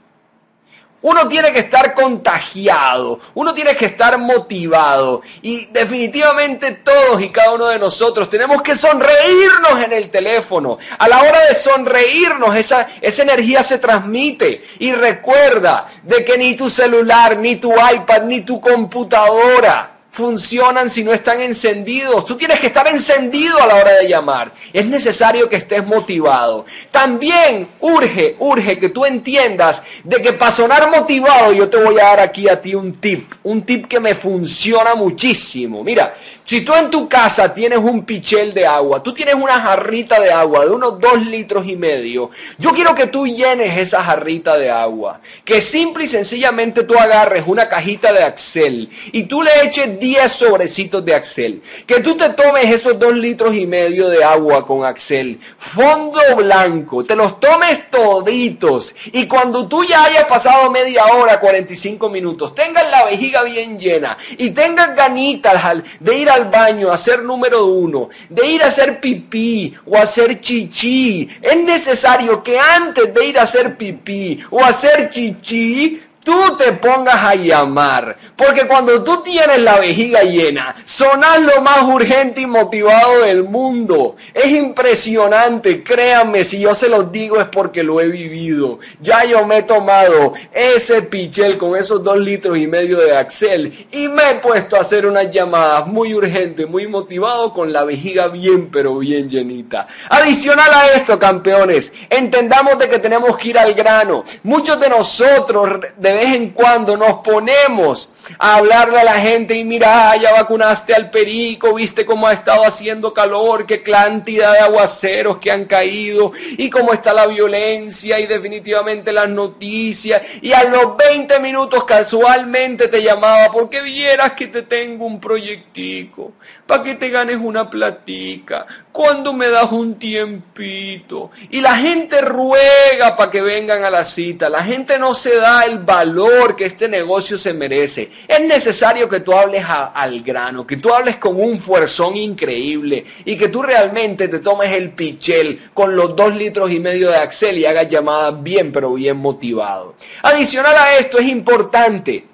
[1.04, 7.54] Uno tiene que estar contagiado, uno tiene que estar motivado y definitivamente todos y cada
[7.54, 10.78] uno de nosotros tenemos que sonreírnos en el teléfono.
[11.00, 16.56] A la hora de sonreírnos esa, esa energía se transmite y recuerda de que ni
[16.56, 22.26] tu celular, ni tu iPad, ni tu computadora funcionan si no están encendidos.
[22.26, 24.54] Tú tienes que estar encendido a la hora de llamar.
[24.74, 26.66] Es necesario que estés motivado.
[26.92, 32.06] También urge, urge que tú entiendas de que para sonar motivado yo te voy a
[32.06, 35.84] dar aquí a ti un tip, un tip que me funciona muchísimo.
[35.84, 36.14] Mira,
[36.52, 40.32] si tú en tu casa tienes un pichel de agua, tú tienes una jarrita de
[40.32, 44.70] agua de unos dos litros y medio, yo quiero que tú llenes esa jarrita de
[44.70, 45.22] agua.
[45.46, 50.32] Que simple y sencillamente tú agarres una cajita de Axel y tú le eches 10
[50.32, 51.62] sobrecitos de Axel.
[51.86, 55.40] Que tú te tomes esos dos litros y medio de agua con Axel.
[55.60, 58.96] Fondo blanco, te los tomes toditos.
[59.14, 64.18] Y cuando tú ya hayas pasado media hora, 45 minutos, tengas la vejiga bien llena
[64.38, 65.62] y tengas ganitas
[66.00, 70.42] de ir al baño a hacer número uno, de ir a hacer pipí o hacer
[70.42, 76.74] chichi, es necesario que antes de ir a hacer pipí o hacer chichi, tú te
[76.74, 78.18] pongas a llamar.
[78.36, 84.16] Porque cuando tú tienes la vejiga llena, sonas lo más urgente y motivado del mundo.
[84.34, 88.80] Es impresionante, créanme, si yo se los digo es porque lo he vivido.
[89.00, 93.88] Ya yo me he tomado ese pichel con esos dos litros y medio de Axel
[93.92, 98.28] y me he puesto a hacer unas llamadas muy urgentes, muy motivado con la vejiga
[98.28, 99.88] bien pero bien llenita.
[100.10, 104.24] Adicional a esto, campeones, entendamos de que tenemos que ir al grano.
[104.44, 109.64] Muchos de nosotros de vez en cuando nos ponemos a hablarle a la gente y
[109.64, 115.38] mira, ya vacunaste al perico, viste cómo ha estado haciendo calor, qué cantidad de aguaceros
[115.38, 120.22] que han caído y cómo está la violencia y definitivamente las noticias.
[120.42, 126.34] Y a los 20 minutos casualmente te llamaba porque vieras que te tengo un proyectico,
[126.66, 131.32] para que te ganes una platica, cuando me das un tiempito.
[131.50, 135.64] Y la gente ruega para que vengan a la cita, la gente no se da
[135.64, 138.12] el valor que este negocio se merece.
[138.28, 143.38] Es necesario que tú hables al grano, que tú hables con un fuerzón increíble y
[143.38, 147.58] que tú realmente te tomes el pichel con los dos litros y medio de Axel
[147.58, 149.96] y hagas llamadas bien, pero bien motivado.
[150.24, 152.31] Adicional a esto es importante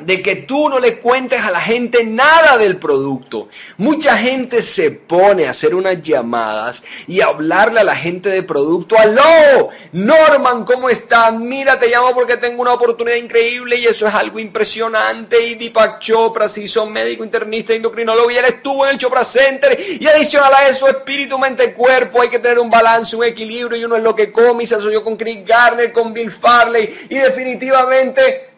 [0.00, 3.48] de que tú no le cuentes a la gente nada del producto.
[3.78, 8.42] Mucha gente se pone a hacer unas llamadas y a hablarle a la gente de
[8.42, 8.96] producto.
[8.98, 9.70] ¡Aló!
[9.92, 11.32] Norman, ¿cómo estás?
[11.32, 15.46] Mira, te llamo porque tengo una oportunidad increíble y eso es algo impresionante.
[15.46, 19.78] Y Deepak Chopra, si son médico, internista, endocrinólogo y él estuvo en el Chopra Center.
[19.98, 22.20] Y adicional a eso, espíritu, mente, cuerpo.
[22.20, 24.74] Hay que tener un balance, un equilibrio y uno es lo que come y se
[24.74, 28.55] asoció con Chris Garner, con Bill Farley y definitivamente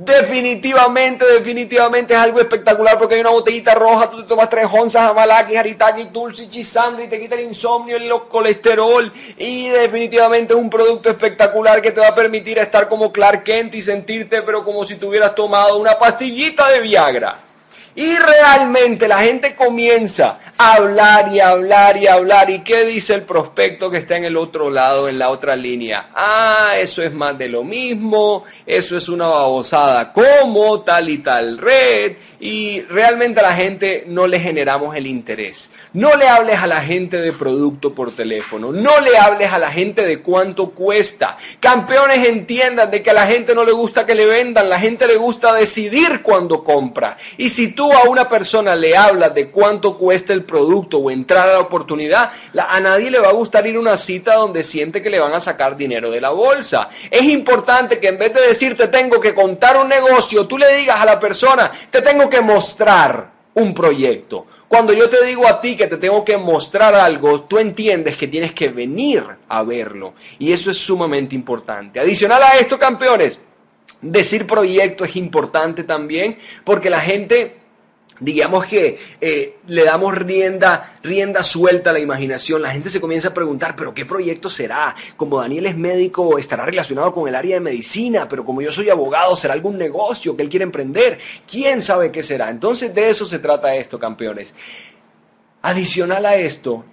[0.00, 5.10] Definitivamente, definitivamente es algo espectacular porque hay una botellita roja, tú te tomas tres onzas,
[5.10, 10.70] amalaki, haritaki, tulsi, chisandri, y te quita el insomnio, el colesterol y definitivamente es un
[10.70, 14.84] producto espectacular que te va a permitir estar como Clark Kent y sentirte pero como
[14.84, 17.47] si tuvieras tomado una pastillita de Viagra.
[17.98, 22.48] Y realmente la gente comienza a hablar y hablar y hablar.
[22.48, 26.10] ¿Y qué dice el prospecto que está en el otro lado, en la otra línea?
[26.14, 31.58] Ah, eso es más de lo mismo, eso es una babosada como tal y tal
[31.58, 32.12] red.
[32.38, 35.68] Y realmente a la gente no le generamos el interés.
[35.98, 38.70] No le hables a la gente de producto por teléfono.
[38.70, 41.38] No le hables a la gente de cuánto cuesta.
[41.58, 44.68] Campeones entiendan de que a la gente no le gusta que le vendan.
[44.68, 47.16] La gente le gusta decidir cuándo compra.
[47.36, 51.48] Y si tú a una persona le hablas de cuánto cuesta el producto o entrar
[51.48, 55.02] a la oportunidad, a nadie le va a gustar ir a una cita donde siente
[55.02, 56.90] que le van a sacar dinero de la bolsa.
[57.10, 61.00] Es importante que en vez de decirte tengo que contar un negocio, tú le digas
[61.00, 65.76] a la persona, te tengo que mostrar un proyecto cuando yo te digo a ti
[65.76, 70.14] que te tengo que mostrar algo, tú entiendes que tienes que venir a verlo.
[70.38, 71.98] Y eso es sumamente importante.
[71.98, 73.38] Adicional a esto, campeones,
[74.02, 77.57] decir proyecto es importante también porque la gente
[78.20, 83.28] digamos que eh, le damos rienda, rienda suelta a la imaginación, la gente se comienza
[83.28, 84.94] a preguntar, pero ¿qué proyecto será?
[85.16, 88.90] Como Daniel es médico, estará relacionado con el área de medicina, pero como yo soy
[88.90, 91.18] abogado, ¿será algún negocio que él quiere emprender?
[91.46, 92.50] ¿Quién sabe qué será?
[92.50, 94.54] Entonces de eso se trata esto, campeones.
[95.62, 96.84] Adicional a esto,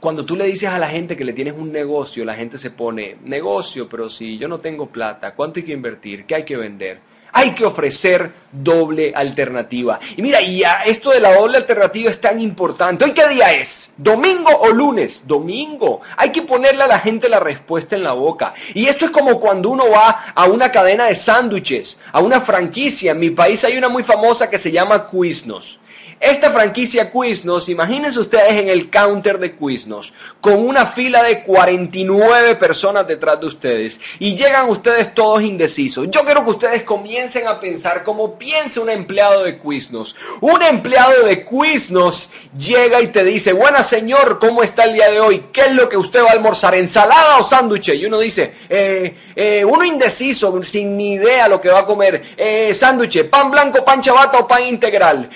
[0.00, 2.70] cuando tú le dices a la gente que le tienes un negocio, la gente se
[2.70, 6.26] pone, negocio, pero si yo no tengo plata, ¿cuánto hay que invertir?
[6.26, 7.13] ¿Qué hay que vender?
[7.36, 9.98] Hay que ofrecer doble alternativa.
[10.16, 13.04] Y mira, y esto de la doble alternativa es tan importante.
[13.04, 13.92] ¿Hoy qué día es?
[13.96, 15.22] ¿Domingo o lunes?
[15.26, 16.00] Domingo.
[16.16, 18.54] Hay que ponerle a la gente la respuesta en la boca.
[18.72, 23.10] Y esto es como cuando uno va a una cadena de sándwiches, a una franquicia.
[23.10, 25.80] En mi país hay una muy famosa que se llama Quiznos.
[26.24, 32.54] Esta franquicia Quiznos, imagínense ustedes en el counter de Quiznos, con una fila de 49
[32.54, 36.06] personas detrás de ustedes y llegan ustedes todos indecisos.
[36.10, 40.16] Yo quiero que ustedes comiencen a pensar como piensa un empleado de Quiznos.
[40.40, 45.20] Un empleado de Quiznos llega y te dice, buena señor, ¿cómo está el día de
[45.20, 45.44] hoy?
[45.52, 46.74] ¿Qué es lo que usted va a almorzar?
[46.74, 47.90] ¿Ensalada o sándwich?
[47.90, 52.34] Y uno dice, eh, eh, uno indeciso, sin ni idea lo que va a comer,
[52.34, 55.28] eh, sándwich, pan blanco, pan chabata o pan integral,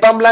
[0.00, 0.29] pan blanco,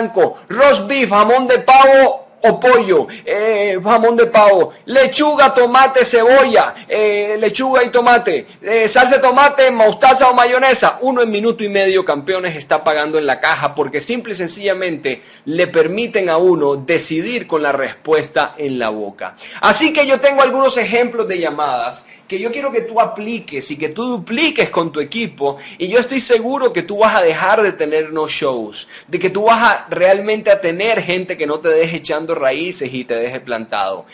[0.48, 7.36] roast beef, jamón de pavo o pollo, eh, jamón de pavo, lechuga, tomate, cebolla, eh,
[7.38, 10.98] lechuga y tomate, eh, salsa tomate, mostaza o mayonesa.
[11.00, 15.22] Uno en minuto y medio, campeones, está pagando en la caja porque simple y sencillamente
[15.46, 19.34] le permiten a uno decidir con la respuesta en la boca.
[19.60, 23.78] Así que yo tengo algunos ejemplos de llamadas que yo quiero que tú apliques y
[23.78, 27.62] que tú dupliques con tu equipo y yo estoy seguro que tú vas a dejar
[27.62, 31.58] de tener no shows, de que tú vas a realmente a tener gente que no
[31.58, 34.04] te deje echando raíces y te deje plantado.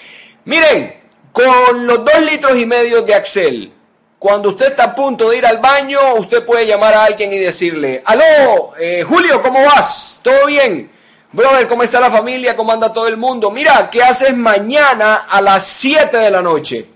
[0.44, 0.94] Miren,
[1.32, 3.72] con los dos litros y medio de Axel,
[4.16, 7.38] cuando usted está a punto de ir al baño, usted puede llamar a alguien y
[7.38, 10.20] decirle, aló, eh, Julio, ¿cómo vas?
[10.22, 10.88] ¿Todo bien?
[11.32, 12.54] Brother, ¿cómo está la familia?
[12.54, 13.50] ¿Cómo anda todo el mundo?
[13.50, 16.93] Mira, ¿qué haces mañana a las 7 de la noche?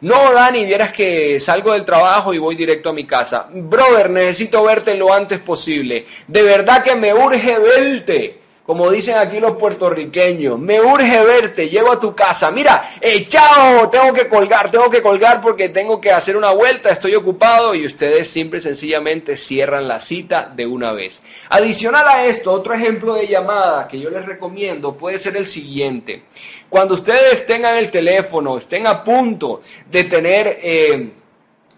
[0.00, 3.48] No, Dani, vieras que salgo del trabajo y voy directo a mi casa.
[3.50, 6.06] Brother, necesito verte lo antes posible.
[6.26, 11.92] De verdad que me urge verte como dicen aquí los puertorriqueños, me urge verte, llego
[11.92, 16.10] a tu casa, mira, eh, chao, tengo que colgar, tengo que colgar porque tengo que
[16.10, 20.92] hacer una vuelta, estoy ocupado y ustedes simple y sencillamente cierran la cita de una
[20.92, 21.20] vez.
[21.48, 26.24] Adicional a esto, otro ejemplo de llamada que yo les recomiendo puede ser el siguiente.
[26.68, 30.58] Cuando ustedes tengan el teléfono, estén a punto de tener...
[30.62, 31.10] Eh,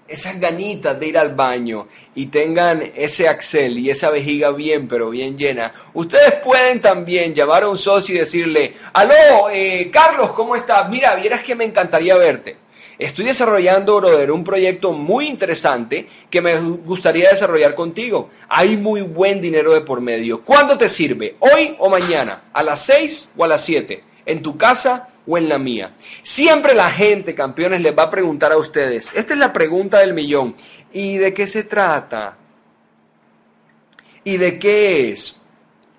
[0.09, 5.11] esas ganitas de ir al baño y tengan ese axel y esa vejiga bien, pero
[5.11, 10.57] bien llena, ustedes pueden también llamar a un socio y decirle, aló, eh, Carlos, ¿cómo
[10.57, 10.89] estás?
[10.89, 12.57] Mira, vieras que me encantaría verte.
[12.99, 18.31] Estoy desarrollando, brother, un proyecto muy interesante que me gustaría desarrollar contigo.
[18.49, 20.43] Hay muy buen dinero de por medio.
[20.43, 21.37] ¿Cuándo te sirve?
[21.39, 22.43] ¿Hoy o mañana?
[22.53, 24.03] ¿A las 6 o a las 7?
[24.27, 25.93] ¿En tu casa o en la mía?
[26.23, 29.09] Siempre la gente, campeones, les va a preguntar a ustedes.
[29.15, 30.55] Esta es la pregunta del millón.
[30.93, 32.37] ¿Y de qué se trata?
[34.25, 35.39] ¿Y de qué es?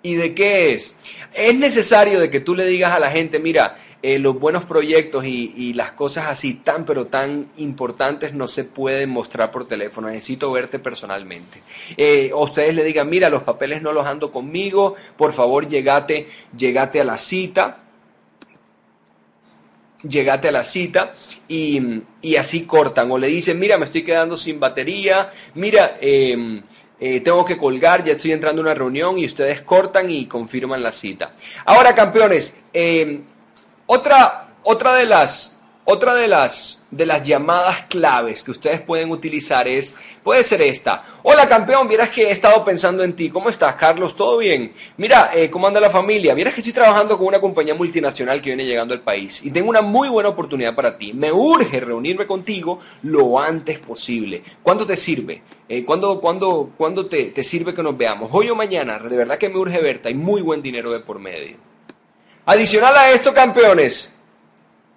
[0.01, 0.95] ¿Y de qué es?
[1.33, 5.25] Es necesario de que tú le digas a la gente, mira, eh, los buenos proyectos
[5.25, 10.51] y, las cosas así tan pero tan importantes no se pueden mostrar por teléfono, necesito
[10.51, 11.61] verte personalmente.
[11.97, 17.01] Eh, ustedes le digan, mira, los papeles no los ando conmigo, por favor llegate, llegate
[17.01, 17.88] a la cita
[20.03, 21.13] llegate a la cita
[21.47, 22.01] y,
[22.37, 26.61] así cortan o le dicen, mira, me estoy quedando sin batería, mira, em,
[26.99, 30.83] eh, tengo que colgar, ya estoy entrando a una reunión y ustedes cortan y confirman
[30.83, 31.33] la cita.
[31.65, 33.23] Ahora, campeones, em,
[33.85, 39.67] otra, otra de las, otra de las de las llamadas claves que ustedes pueden utilizar
[39.67, 41.19] es, puede ser esta.
[41.23, 43.29] Hola campeón, vieras que he estado pensando en ti.
[43.29, 44.15] ¿Cómo estás, Carlos?
[44.15, 44.73] ¿Todo bien?
[44.97, 46.33] Mira, eh, ¿cómo anda la familia?
[46.33, 49.69] Vieras que estoy trabajando con una compañía multinacional que viene llegando al país y tengo
[49.69, 51.13] una muy buena oportunidad para ti.
[51.13, 54.43] Me urge reunirme contigo lo antes posible.
[54.63, 55.43] ¿Cuándo te sirve?
[55.67, 58.29] Eh, ¿Cuándo, cuándo, cuándo te, te sirve que nos veamos?
[58.33, 58.97] Hoy o mañana.
[58.97, 60.07] De verdad que me urge verte.
[60.07, 61.57] Hay muy buen dinero de por medio.
[62.45, 64.09] Adicional a esto, campeones,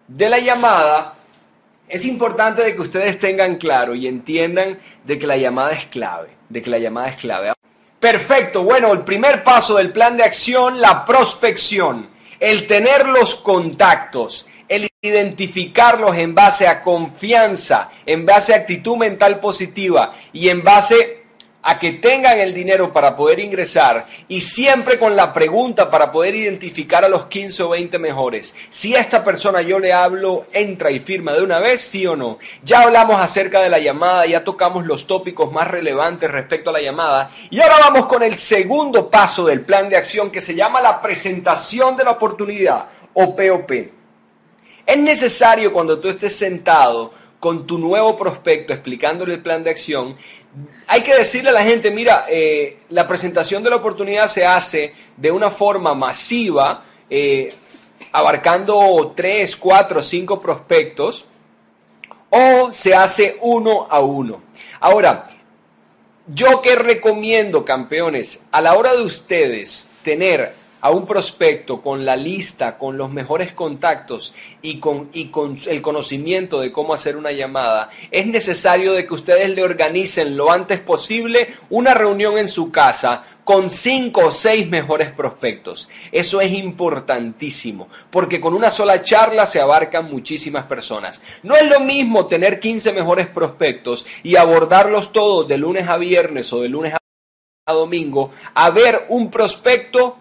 [0.09, 1.19] de la llamada
[1.93, 6.31] es importante de que ustedes tengan claro y entiendan de que la llamada es clave,
[6.49, 7.53] de que la llamada es clave.
[8.01, 12.09] Perfecto, bueno, el primer paso del plan de acción, la prospección,
[12.41, 19.39] el tener los contactos, el identificarlos en base a confianza, en base a actitud mental
[19.39, 21.22] positiva y en base
[21.63, 26.35] a que tengan el dinero para poder ingresar y siempre con la pregunta para poder
[26.35, 28.55] identificar a los 15 o 20 mejores.
[28.71, 32.39] Si esta persona yo le hablo, entra y firma de una vez, sí o no.
[32.65, 36.83] Ya hablamos acerca de la llamada, ya tocamos los tópicos más relevantes respecto a la
[36.83, 40.81] llamada y ahora vamos con el segundo paso del plan de acción que se llama
[40.81, 43.71] la presentación de la oportunidad o POP.
[44.85, 50.17] Es necesario cuando tú estés sentado con tu nuevo prospecto explicándole el plan de acción,
[50.87, 54.95] hay que decirle a la gente, mira, eh, la presentación de la oportunidad se hace
[55.17, 57.55] de una forma masiva, eh,
[58.13, 61.25] abarcando tres, cuatro, cinco prospectos,
[62.29, 64.43] o se hace uno a uno.
[64.81, 65.27] Ahora,
[66.27, 72.17] yo que recomiendo, campeones, a la hora de ustedes tener a un prospecto con la
[72.17, 77.31] lista, con los mejores contactos y con, y con el conocimiento de cómo hacer una
[77.31, 82.73] llamada, es necesario de que ustedes le organicen lo antes posible una reunión en su
[82.73, 85.89] casa con cinco o seis mejores prospectos.
[86.11, 91.23] Eso es importantísimo, porque con una sola charla se abarcan muchísimas personas.
[91.45, 96.53] No es lo mismo tener 15 mejores prospectos y abordarlos todos de lunes a viernes
[96.53, 100.19] o de lunes a domingo, a ver un prospecto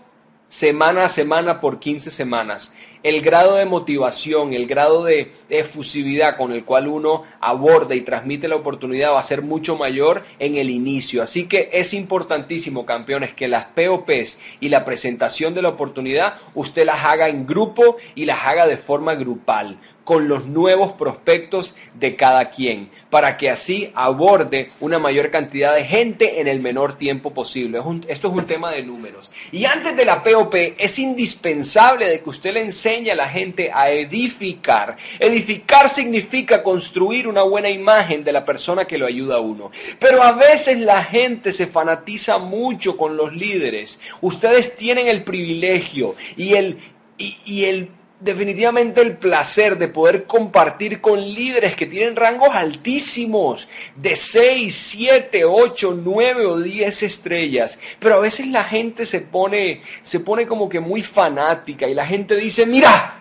[0.51, 2.73] semana a semana por 15 semanas.
[3.03, 8.47] El grado de motivación, el grado de efusividad con el cual uno aborda y transmite
[8.47, 11.23] la oportunidad va a ser mucho mayor en el inicio.
[11.23, 16.85] Así que es importantísimo, campeones, que las POPs y la presentación de la oportunidad usted
[16.85, 22.15] las haga en grupo y las haga de forma grupal con los nuevos prospectos de
[22.15, 27.33] cada quien, para que así aborde una mayor cantidad de gente en el menor tiempo
[27.33, 27.79] posible.
[28.07, 29.31] esto es un tema de números.
[29.51, 33.71] Y antes de la POP es indispensable de que usted le enseñe a la gente
[33.73, 34.97] a edificar.
[35.19, 39.71] Edificar significa construir una buena imagen de la persona que lo ayuda a uno.
[39.99, 43.99] Pero a veces la gente se fanatiza mucho con los líderes.
[44.21, 46.79] Ustedes tienen el privilegio y el,
[47.17, 47.89] y el
[48.21, 55.45] definitivamente el placer de poder compartir con líderes que tienen rangos altísimos, de 6, 7,
[55.45, 57.79] 8, 9 o 10 estrellas.
[57.99, 62.05] Pero a veces la gente se pone, se pone como que muy fanática y la
[62.05, 63.20] gente dice, mira,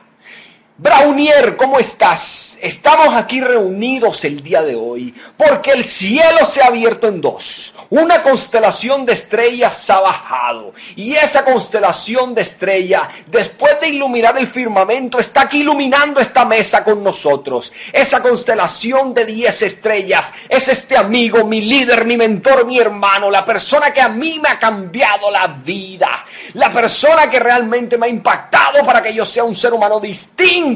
[0.82, 2.56] Braunier, ¿cómo estás?
[2.62, 7.74] Estamos aquí reunidos el día de hoy porque el cielo se ha abierto en dos.
[7.90, 14.46] Una constelación de estrellas ha bajado y esa constelación de estrellas, después de iluminar el
[14.46, 17.72] firmamento, está aquí iluminando esta mesa con nosotros.
[17.92, 23.44] Esa constelación de diez estrellas es este amigo, mi líder, mi mentor, mi hermano, la
[23.44, 28.10] persona que a mí me ha cambiado la vida, la persona que realmente me ha
[28.10, 30.69] impactado para que yo sea un ser humano distinto.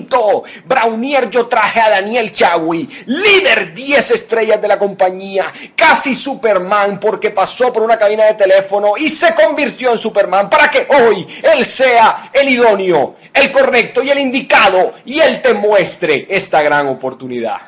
[0.64, 7.30] Braunier, yo traje a Daniel Chagui, líder 10 estrellas de la compañía, casi Superman porque
[7.30, 11.64] pasó por una cabina de teléfono y se convirtió en Superman para que hoy él
[11.64, 17.60] sea el idóneo, el correcto y el indicado y él te muestre esta gran oportunidad.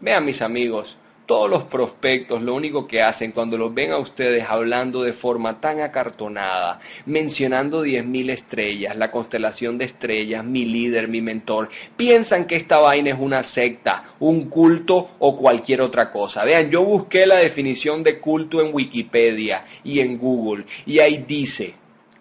[0.00, 0.96] Vean mis amigos,
[1.26, 5.60] todos los prospectos lo único que hacen cuando los ven a ustedes hablando de forma
[5.60, 12.56] tan acartonada, mencionando 10.000 estrellas, la constelación de estrellas, mi líder, mi mentor, piensan que
[12.56, 16.44] esta vaina es una secta, un culto o cualquier otra cosa.
[16.44, 21.74] Vean, yo busqué la definición de culto en Wikipedia y en Google y ahí dice,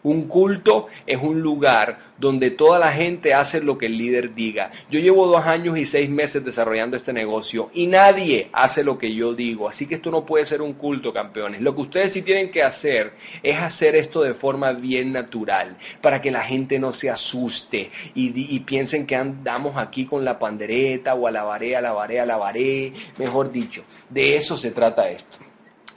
[0.03, 4.71] un culto es un lugar donde toda la gente hace lo que el líder diga.
[4.89, 9.13] Yo llevo dos años y seis meses desarrollando este negocio y nadie hace lo que
[9.13, 9.67] yo digo.
[9.67, 11.61] Así que esto no puede ser un culto, campeones.
[11.61, 16.21] Lo que ustedes sí tienen que hacer es hacer esto de forma bien natural, para
[16.21, 21.27] que la gente no se asuste y, piensen que andamos aquí con la pandereta o
[21.27, 22.93] alabaré, alabaré, alabaré.
[23.17, 25.37] Mejor dicho, de eso se trata esto.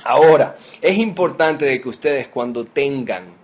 [0.02, 3.36] Ahora, es importante de que ustedes cuando tengan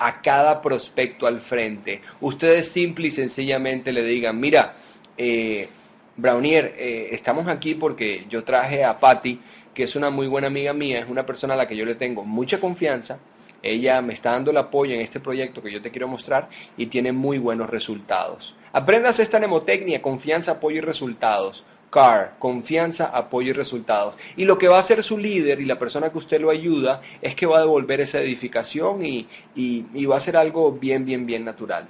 [0.00, 2.00] a cada prospecto al frente.
[2.20, 4.74] Ustedes simple y sencillamente le digan, mira,
[5.16, 5.68] eh,
[6.16, 9.38] Brownier, eh, estamos aquí porque yo traje a Patty,
[9.74, 11.94] que es una muy buena amiga mía, es una persona a la que yo le
[11.94, 13.18] tengo mucha confianza.
[13.62, 16.48] Ella me está dando el apoyo en este proyecto que yo te quiero mostrar
[16.78, 18.56] y tiene muy buenos resultados.
[18.72, 21.62] Aprendas esta mnemotecnia, confianza, apoyo y resultados.
[21.90, 24.16] CAR, confianza, apoyo y resultados.
[24.36, 27.02] Y lo que va a hacer su líder y la persona que usted lo ayuda
[27.20, 31.26] es que va a devolver esa edificación y, y va a ser algo bien, bien,
[31.26, 31.88] bien natural.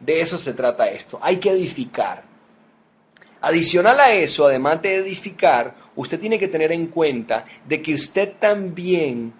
[0.00, 1.18] De eso se trata esto.
[1.22, 2.24] Hay que edificar.
[3.42, 8.34] Adicional a eso, además de edificar, usted tiene que tener en cuenta de que usted
[8.38, 9.32] también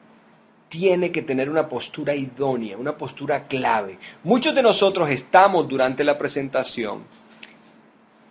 [0.70, 3.98] tiene que tener una postura idónea, una postura clave.
[4.22, 7.02] Muchos de nosotros estamos durante la presentación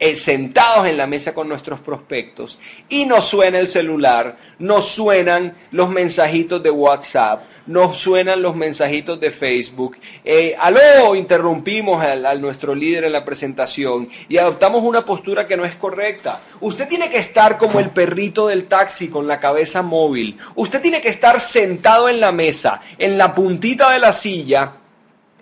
[0.02, 5.58] eh, sentados en la mesa con nuestros prospectos y nos suena el celular, nos suenan
[5.72, 9.98] los mensajitos de WhatsApp, nos suenan los mensajitos de Facebook.
[10.24, 15.66] Eh, aló, interrumpimos a, nuestro líder en la presentación y adoptamos una postura que no
[15.66, 16.44] es correcta.
[16.62, 20.38] Usted tiene que estar como el perrito del taxi con la cabeza móvil.
[20.56, 24.79] Usted tiene que estar sentado en la mesa, en la puntita de la silla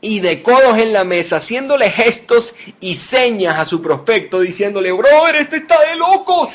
[0.01, 5.35] y de codos en la mesa, haciéndole gestos y señas a su prospecto, diciéndole, brother,
[5.37, 6.51] este está de locos.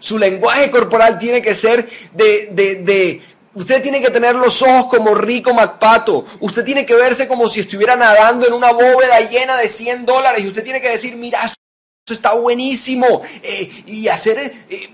[0.00, 3.22] Su lenguaje corporal tiene que ser de, de, de,
[3.54, 7.60] usted tiene que tener los ojos como rico MacPato, usted tiene que verse como si
[7.60, 11.44] estuviera nadando en una bóveda llena de 100 dólares y usted tiene que decir, mira,
[11.44, 14.90] esto está buenísimo, eh, y hacer, eh,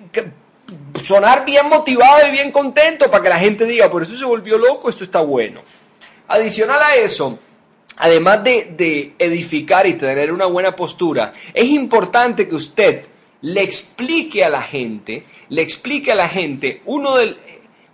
[1.02, 4.58] sonar bien motivado y bien contento para que la gente diga, por eso se volvió
[4.58, 5.62] loco, esto está bueno.
[6.30, 7.40] Adicional a eso,
[7.96, 13.04] además de, edificar y tener una buena postura, es importante que usted
[13.40, 17.14] le explique a la gente, le explique a la gente uno,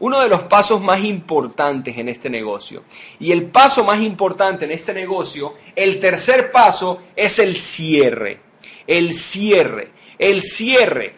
[0.00, 2.82] uno de los pasos más importantes en este negocio.
[3.18, 8.40] Y el paso más importante en este negocio, el tercer paso, es el cierre.
[8.86, 9.92] El cierre.
[10.18, 11.14] El cierre.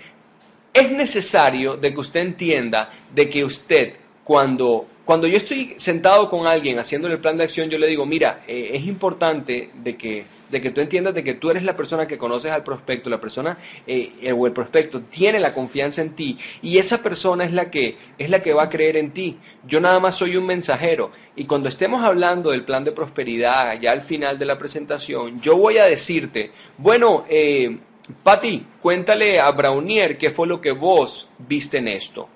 [0.73, 6.47] Es necesario de que usted entienda de que usted cuando cuando yo estoy sentado con
[6.47, 10.27] alguien haciendo el plan de acción, yo le digo, mira, eh, es importante de que,
[10.51, 13.19] de que tú entiendas de que tú eres la persona que conoces al prospecto, la
[13.19, 13.57] persona
[13.87, 17.97] eh, o el prospecto tiene la confianza en ti y esa persona es la que
[18.19, 19.39] es la que va a creer en ti.
[19.67, 23.93] Yo nada más soy un mensajero y cuando estemos hablando del plan de prosperidad ya
[23.93, 27.79] al final de la presentación, yo voy a decirte, bueno, eh,
[28.23, 32.29] Patti, cuéntale a Brownier qué fue lo que vos viste en esto.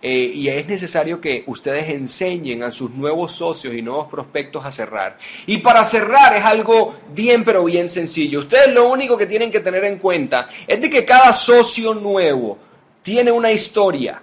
[0.00, 4.70] Eh, y es necesario que ustedes enseñen a sus nuevos socios y nuevos prospectos a
[4.70, 5.18] cerrar.
[5.46, 8.40] Y para cerrar es algo bien pero bien sencillo.
[8.40, 12.58] Ustedes lo único que tienen que tener en cuenta es de que cada socio nuevo
[13.02, 14.22] tiene una historia.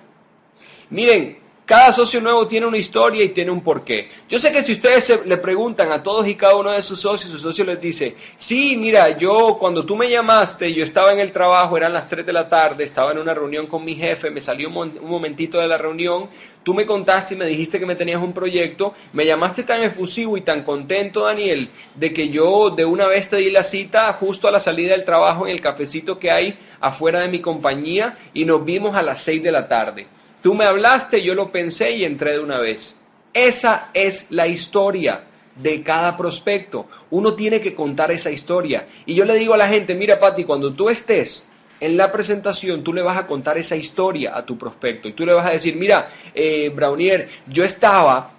[0.92, 4.12] Miren, cada socio nuevo tiene una historia y tiene un porqué.
[4.30, 7.32] Yo sé que si ustedes le preguntan a todos y cada uno de sus socios,
[7.32, 11.32] su socio les dice, sí, mira, yo cuando tú me llamaste, yo estaba en el
[11.32, 14.42] trabajo, eran las 3 de la tarde, estaba en una reunión con mi jefe, me
[14.42, 16.30] salió un, momentito de la reunión,
[16.62, 20.38] tú me contaste y me dijiste que me tenías un proyecto, me llamaste tan efusivo
[20.38, 24.48] y tan contento, Daniel, de que yo de una vez te di la cita justo
[24.48, 28.46] a la salida del trabajo en el cafecito que hay afuera de mi compañía y
[28.46, 30.15] nos vimos a las 6 de la tarde.
[30.46, 32.94] Tú me hablaste, yo lo pensé y entré de una vez.
[33.34, 35.24] Esa es la historia
[35.56, 36.86] de cada prospecto.
[37.10, 38.88] Uno tiene que contar esa historia.
[39.08, 41.44] Y yo le digo a la gente, mira Pati, cuando tú estés
[41.80, 45.08] en la presentación, tú le vas a contar esa historia a tu prospecto.
[45.08, 48.35] Y tú le vas a decir, mira, eh, Brownier, yo estaba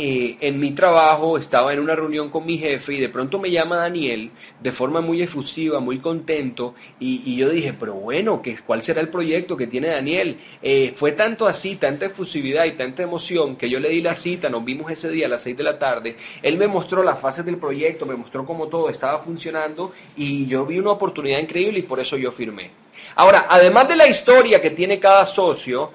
[0.00, 3.50] eh, en mi trabajo, estaba en una reunión con mi jefe y de pronto me
[3.50, 4.30] llama Daniel
[4.60, 9.08] de forma muy efusiva, muy contento y, yo dije, pero bueno, ¿qué, ¿cuál será el
[9.08, 10.38] proyecto que tiene Daniel?
[10.62, 14.48] Eh, fue tanto así, tanta efusividad y tanta emoción que yo le di la cita,
[14.48, 17.44] nos vimos ese día a las seis de la tarde, él me mostró las fases
[17.44, 21.82] del proyecto, me mostró cómo todo estaba funcionando y yo vi una oportunidad increíble y
[21.82, 22.70] por eso yo firmé.
[23.16, 25.90] Ahora, además de la historia que tiene cada socio,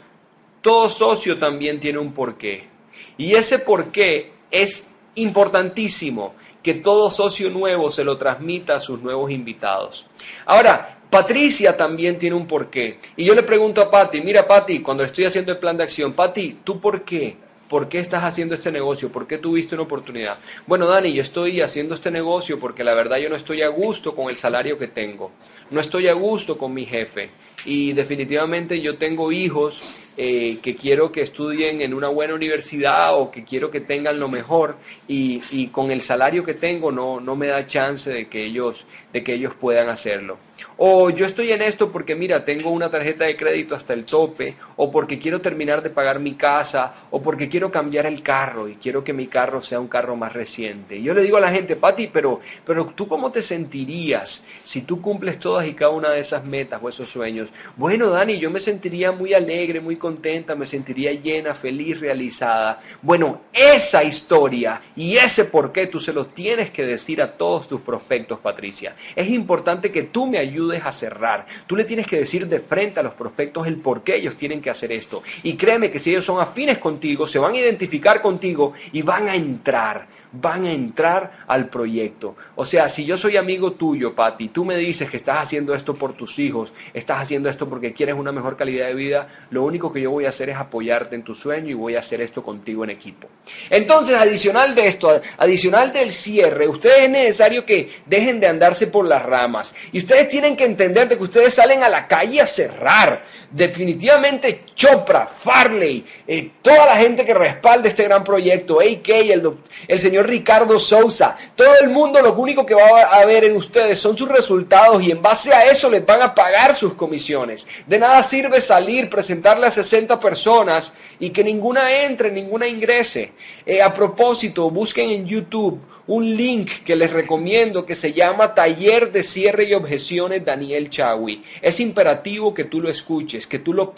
[0.62, 2.73] todo socio también tiene un porqué.
[3.18, 9.02] Y ese por qué es importantísimo que todo socio nuevo se lo transmita a sus
[9.02, 10.06] nuevos invitados.
[10.46, 12.98] Ahora, Patricia también tiene un porqué.
[13.16, 16.14] Y yo le pregunto a Patti, mira Patti, cuando estoy haciendo el plan de acción,
[16.14, 17.38] Patti, ¿tú por qué?
[17.70, 19.12] ¿Por qué estás haciendo este negocio?
[19.12, 20.38] ¿Por qué tuviste una oportunidad?
[20.68, 24.16] Bueno, Dani, yo estoy haciendo este negocio porque la verdad yo no estoy a gusto
[24.16, 25.32] con el salario que tengo.
[25.72, 27.32] No estoy a gusto con mi jefe.
[27.66, 33.32] Y definitivamente yo tengo hijos eh, que quiero que estudien en una buena universidad o
[33.32, 34.76] que quiero que tengan lo mejor
[35.08, 38.86] y, y con el salario que tengo no, no me da chance de que ellos,
[39.12, 40.38] de que ellos puedan hacerlo.
[40.78, 44.56] O yo estoy en esto porque mira, tengo una tarjeta de crédito hasta el tope,
[44.76, 48.76] o porque quiero terminar de pagar mi casa, o porque quiero cambiar el carro y
[48.76, 51.02] quiero que mi carro sea un carro más reciente.
[51.02, 55.02] Yo le digo a la gente, Pati, pero, pero tú cómo te sentirías si tú
[55.02, 57.50] cumples todas y cada una de esas metas o esos sueños?
[57.76, 62.82] Bueno, Dani, yo me sentiría muy alegre, muy contenta, me sentiría llena, feliz, realizada.
[63.02, 67.68] Bueno, esa historia y ese por qué tú se lo tienes que decir a todos
[67.68, 68.96] tus prospectos, Patricia.
[69.16, 71.46] Es importante que tú me ayudes a cerrar.
[71.68, 74.62] Tú le tienes que decir de frente a los prospectos el por qué ellos tienen
[74.62, 75.24] que hacer esto.
[75.44, 79.28] Y créeme que si ellos son afines contigo, se van a identificar contigo y van
[79.28, 80.08] a entrar.
[80.34, 82.36] Van a entrar al proyecto.
[82.56, 85.94] O sea, si yo soy amigo tuyo, Pati, tú me dices que estás haciendo esto
[85.94, 89.94] por tus hijos, estás haciendo esto porque quieres una mejor calidad de vida, lo único
[89.94, 92.44] que yo voy a hacer es apoyarte en tu sueño y voy a hacer esto
[92.44, 93.28] contigo en equipo.
[93.70, 99.06] Entonces, adicional de esto, adicional del cierre, ustedes es necesario que dejen de andarse por
[99.06, 102.48] las ramas y ustedes tienen que entender de que ustedes salen a la calle a
[102.48, 103.24] cerrar.
[103.52, 109.52] Definitivamente Chopra, Farley, eh, toda la gente que respalda este gran proyecto, AK, el,
[109.88, 114.00] el señor Ricardo Sousa, todo el mundo lo único que va a ver en ustedes
[114.00, 117.68] son sus resultados y en base a eso les van a pagar sus comisiones.
[117.86, 123.34] De nada sirve salir, presentarle a 60 personas y que ninguna entre, ninguna ingrese.
[123.66, 129.12] Eh, a propósito, busquen en YouTube un link que les recomiendo que se llama Taller
[129.12, 131.44] de Cierre y Objeciones Daniel Chawi.
[131.62, 133.94] Es imperativo que tú lo escuches, que tú lo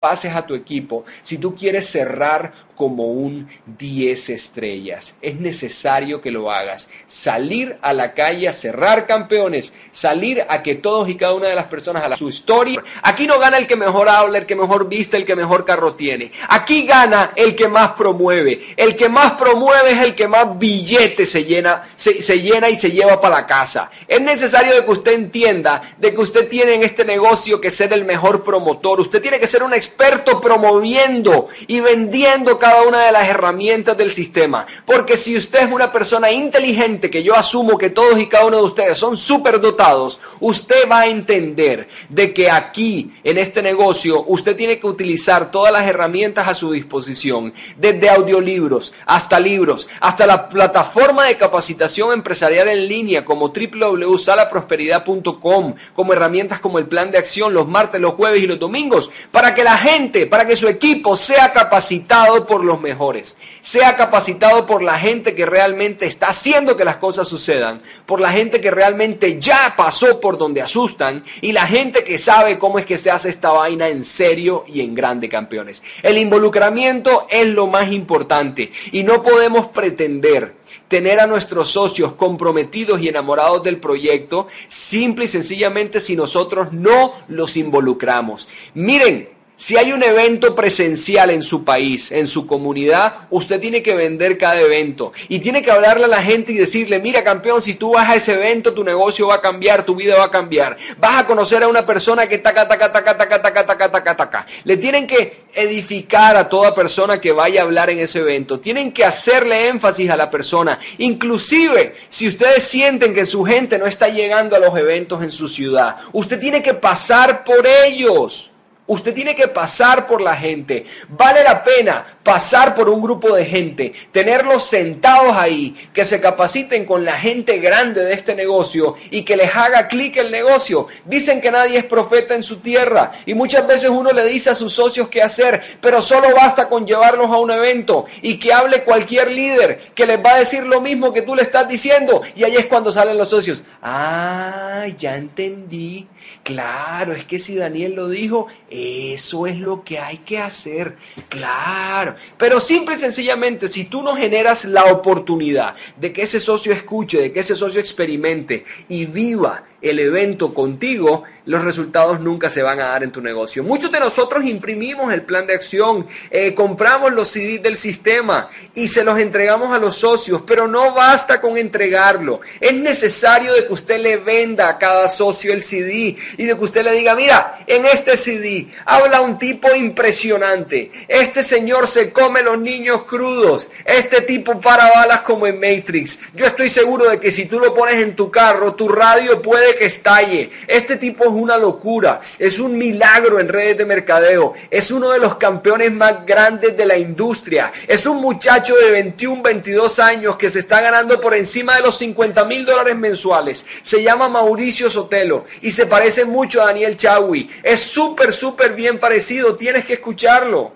[0.00, 1.04] pases a tu equipo.
[1.22, 5.14] Si tú quieres cerrar como un 10 estrellas.
[5.22, 6.88] Es necesario que lo hagas.
[7.08, 11.54] Salir a la calle a cerrar campeones, salir a que todos y cada una de
[11.54, 12.82] las personas a la, su historia.
[13.02, 15.94] Aquí no gana el que mejor habla, el que mejor viste, el que mejor carro
[15.94, 16.32] tiene.
[16.48, 18.74] Aquí gana el que más promueve.
[18.76, 22.76] El que más promueve es el que más billetes se llena, se, se llena y
[22.76, 23.90] se lleva para la casa.
[24.08, 27.92] Es necesario de que usted entienda de que usted tiene en este negocio que ser
[27.92, 29.00] el mejor promotor.
[29.00, 34.10] Usted tiene que ser un experto promoviendo y vendiendo cada una de las herramientas del
[34.10, 34.64] sistema.
[34.86, 38.56] Porque si usted es una persona inteligente, que yo asumo que todos y cada uno
[38.56, 44.24] de ustedes son súper dotados, usted va a entender de que aquí, en este negocio,
[44.28, 50.26] usted tiene que utilizar todas las herramientas a su disposición, desde audiolibros hasta libros, hasta
[50.26, 57.18] la plataforma de capacitación empresarial en línea como www.salaprosperidad.com, como herramientas como el plan de
[57.18, 60.66] acción los martes, los jueves y los domingos, para que la gente, para que su
[60.66, 66.76] equipo sea capacitado por los mejores, sea capacitado por la gente que realmente está haciendo
[66.76, 71.52] que las cosas sucedan, por la gente que realmente ya pasó por donde asustan y
[71.52, 74.94] la gente que sabe cómo es que se hace esta vaina en serio y en
[74.94, 75.82] grande, campeones.
[76.02, 80.54] El involucramiento es lo más importante y no podemos pretender
[80.88, 87.14] tener a nuestros socios comprometidos y enamorados del proyecto simple y sencillamente si nosotros no
[87.28, 88.48] los involucramos.
[88.74, 93.94] Miren, si hay un evento presencial en su país, en su comunidad, usted tiene que
[93.94, 97.74] vender cada evento y tiene que hablarle a la gente y decirle, mira campeón, si
[97.74, 100.76] tú vas a ese evento, tu negocio va a cambiar, tu vida va a cambiar.
[100.98, 104.46] Vas a conocer a una persona que taca, taca, taca, taca, taca, taca, taca, taca.
[104.64, 108.58] Le tienen que edificar a toda persona que vaya a hablar en ese evento.
[108.58, 110.78] Tienen que hacerle énfasis a la persona.
[110.98, 115.48] Inclusive, si ustedes sienten que su gente no está llegando a los eventos en su
[115.48, 118.50] ciudad, usted tiene que pasar por ellos.
[118.86, 120.84] Usted tiene que pasar por la gente.
[121.08, 126.86] Vale la pena pasar por un grupo de gente, tenerlos sentados ahí, que se capaciten
[126.86, 130.88] con la gente grande de este negocio y que les haga clic el negocio.
[131.04, 134.54] Dicen que nadie es profeta en su tierra y muchas veces uno le dice a
[134.54, 138.84] sus socios qué hacer, pero solo basta con llevarlos a un evento y que hable
[138.84, 142.44] cualquier líder que les va a decir lo mismo que tú le estás diciendo y
[142.44, 143.62] ahí es cuando salen los socios.
[143.82, 146.06] Ah, ya entendí.
[146.42, 150.96] Claro, es que si Daniel lo dijo, eso es lo que hay que hacer.
[151.28, 152.16] Claro.
[152.36, 157.20] Pero simple y sencillamente, si tú no generas la oportunidad de que ese socio escuche,
[157.20, 162.80] de que ese socio experimente y viva el evento contigo, los resultados nunca se van
[162.80, 163.62] a dar en tu negocio.
[163.62, 168.88] Muchos de nosotros imprimimos el plan de acción, eh, compramos los CDs del sistema y
[168.88, 172.40] se los entregamos a los socios, pero no basta con entregarlo.
[172.60, 176.64] Es necesario de que usted le venda a cada socio el CD y de que
[176.64, 180.90] usted le diga, mira, en este CD habla un tipo impresionante.
[181.08, 183.70] Este señor se come los niños crudos.
[183.84, 186.18] Este tipo para balas como en Matrix.
[186.34, 189.73] Yo estoy seguro de que si tú lo pones en tu carro, tu radio puede
[189.76, 190.50] que estalle.
[190.66, 195.18] Este tipo es una locura, es un milagro en redes de mercadeo, es uno de
[195.18, 200.50] los campeones más grandes de la industria, es un muchacho de 21, 22 años que
[200.50, 203.64] se está ganando por encima de los 50 mil dólares mensuales.
[203.82, 207.50] Se llama Mauricio Sotelo y se parece mucho a Daniel Chawi.
[207.62, 210.72] Es súper, súper bien parecido, tienes que escucharlo.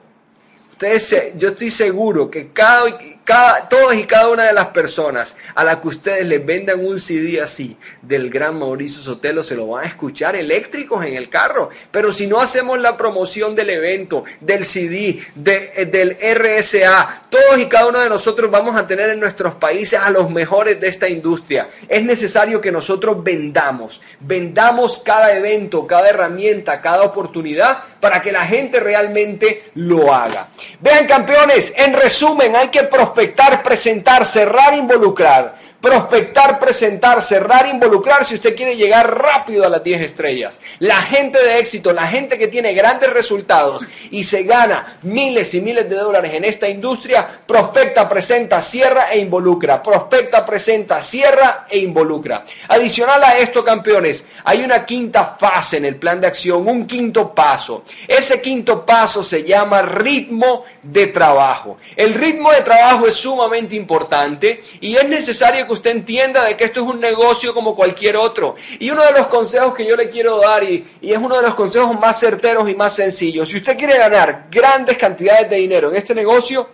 [0.73, 2.85] Ustedes, yo estoy seguro que cada,
[3.29, 6.99] cada, todas y cada una de las personas a las que ustedes les vendan un
[6.99, 11.69] CD así del gran Mauricio Sotelo se lo van a escuchar eléctricos en el carro.
[11.91, 17.67] Pero si no hacemos la promoción del evento, del CD, de, del RSA, todos y
[17.67, 21.07] cada uno de nosotros vamos a tener en nuestros países a los mejores de esta
[21.07, 21.69] industria.
[21.87, 28.47] Es necesario que nosotros vendamos, vendamos cada evento, cada herramienta, cada oportunidad para que la
[28.47, 30.49] gente realmente lo haga.
[30.81, 35.57] Vean campeones, en resumen, hay que prosperar prospectar, presentar, cerrar, involucrar.
[35.81, 40.61] Prospectar, presentar, cerrar, involucrar si usted quiere llegar rápido a las 10 estrellas.
[40.81, 45.61] La gente de éxito, la gente que tiene grandes resultados y se gana miles y
[45.61, 49.81] miles de dólares en esta industria, prospecta, presenta, cierra e involucra.
[49.81, 52.45] Prospecta, presenta, cierra e involucra.
[52.67, 57.33] Adicional a esto, campeones, hay una quinta fase en el plan de acción, un quinto
[57.33, 57.85] paso.
[58.09, 61.79] Ese quinto paso se llama ritmo de trabajo.
[61.95, 66.65] El ritmo de trabajo es sumamente importante y es necesario que usted entienda de que
[66.65, 68.57] esto es un negocio como cualquier otro.
[68.81, 71.43] Y uno de los consejos que yo le quiero dar, y, y es uno de
[71.43, 75.91] los consejos más certeros y más sencillos, si usted quiere ganar grandes cantidades de dinero
[75.91, 76.69] en este negocio,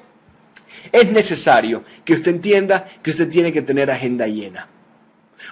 [0.90, 4.68] es necesario que usted entienda que usted tiene que tener agenda llena.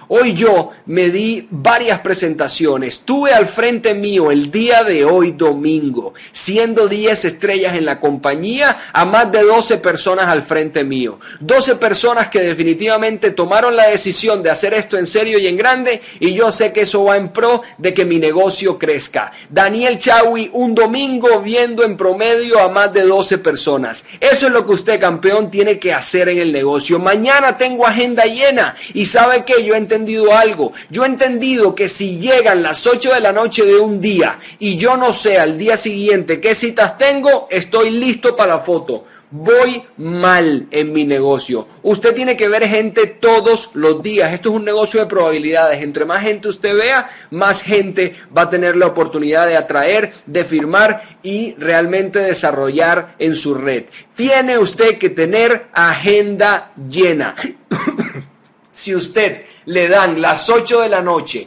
[0.09, 3.01] Hoy yo me di varias presentaciones.
[3.01, 8.91] Tuve al frente mío el día de hoy domingo, siendo 10 estrellas en la compañía,
[8.93, 11.19] a más de 12 personas al frente mío.
[11.41, 16.03] 12 personas que definitivamente tomaron la decisión de hacer esto en serio y en grande
[16.21, 19.33] y yo sé que eso va en pro de que mi negocio crezca.
[19.49, 24.05] Daniel Chawi, un domingo viendo en promedio a más de 12 personas.
[24.21, 26.99] Eso es lo que usted, campeón, tiene que hacer en el negocio.
[26.99, 30.73] Mañana tengo agenda llena y sabe que yo entendido algo.
[30.91, 34.77] Yo he entendido que si llegan las 8 de la noche de un día y
[34.77, 39.05] yo no sé al día siguiente qué citas tengo, estoy listo para la foto.
[39.35, 41.67] Voy mal en mi negocio.
[41.83, 44.31] Usted tiene que ver gente todos los días.
[44.35, 45.83] Esto es un negocio de probabilidades.
[45.83, 50.45] Entre más gente usted vea, más gente va a tener la oportunidad de atraer, de
[50.45, 53.85] firmar y realmente desarrollar en su red.
[54.15, 57.35] Tiene usted que tener agenda llena.
[58.73, 61.47] si usted le dan las 8 de la noche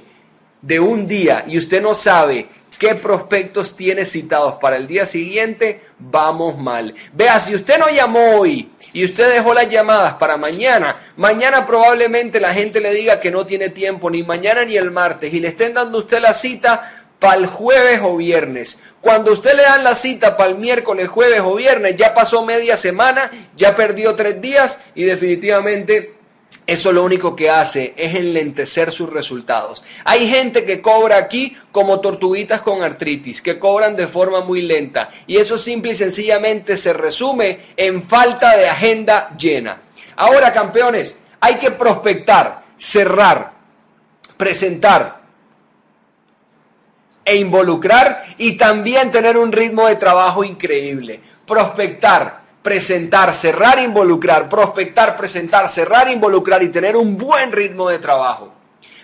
[0.62, 2.48] de un día y usted no sabe
[2.80, 6.94] qué prospectos tiene citados para el día siguiente, vamos mal.
[7.14, 12.40] Vea, si usted no llamó hoy y usted dejó las llamadas para mañana, mañana probablemente
[12.40, 15.50] la gente le diga que no tiene tiempo ni mañana ni el martes y le
[15.50, 18.80] estén dando usted la cita para el jueves o viernes.
[19.02, 22.76] Cuando usted le dan la cita para el miércoles, jueves o viernes, ya pasó media
[22.76, 26.16] semana, ya perdió tres días y definitivamente
[26.68, 29.84] eso lo único que hace es enlentecer sus resultados.
[30.04, 35.12] Hay gente que cobra aquí como tortuguitas con artritis, que cobran de forma muy lenta.
[35.28, 39.82] Y eso simple y sencillamente se resume en falta de agenda llena.
[40.16, 43.54] Ahora, campeones, hay que prospectar, cerrar,
[44.36, 45.22] presentar
[47.24, 51.20] e involucrar y también tener un ritmo de trabajo increíble.
[51.46, 58.55] Prospectar, presentar, cerrar, involucrar, prospectar, presentar, cerrar, involucrar y tener un buen ritmo de trabajo.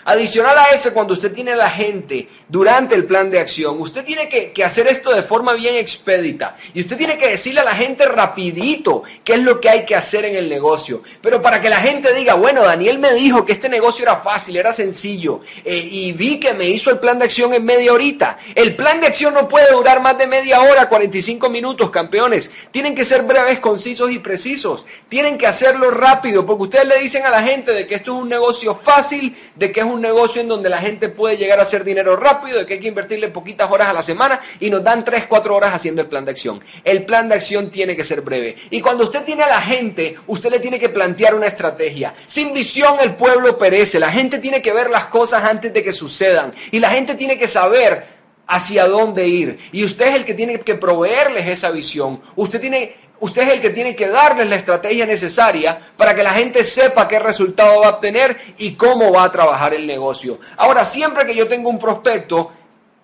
[0.05, 4.03] Adicional a eso, cuando usted tiene a la gente durante el plan de acción, usted
[4.03, 6.55] tiene que, hacer esto de forma bien expedita.
[6.73, 9.95] Y usted tiene que decirle a la gente rapidito qué es lo que hay que
[9.95, 11.03] hacer en el negocio.
[11.21, 14.57] Pero para que la gente diga, bueno, Daniel me dijo que este negocio era fácil,
[14.57, 15.41] era sencillo.
[15.63, 18.39] Eh, y vi que me hizo el plan de acción en media horita.
[18.55, 22.51] El plan de acción no puede durar más de media hora, 45 minutos, campeones.
[22.71, 24.83] Tienen que ser breves, concisos y precisos.
[25.09, 28.23] Tienen que hacerlo rápido, porque ustedes le dicen a la gente de que esto es
[28.23, 31.63] un negocio fácil, de que es un negocio en donde la gente puede llegar a
[31.63, 34.83] hacer dinero rápido, de que hay que invertirle poquitas horas a la semana y nos
[34.83, 36.63] dan 3, 4 horas haciendo el plan de acción.
[36.83, 38.55] El plan de acción tiene que ser breve.
[38.69, 42.13] Y cuando usted tiene a la gente, usted le tiene que plantear una estrategia.
[42.27, 43.99] Sin visión el pueblo perece.
[43.99, 46.53] La gente tiene que ver las cosas antes de que sucedan.
[46.71, 49.59] Y la gente tiene que saber hacia dónde ir.
[49.71, 52.21] Y usted es el que tiene que proveerles esa visión.
[52.35, 56.31] Usted tiene usted es el que tiene que darles la estrategia necesaria para que la
[56.31, 60.39] gente sepa qué resultado va a obtener y cómo va a trabajar el negocio.
[60.57, 62.51] Ahora, siempre que yo tengo un prospecto,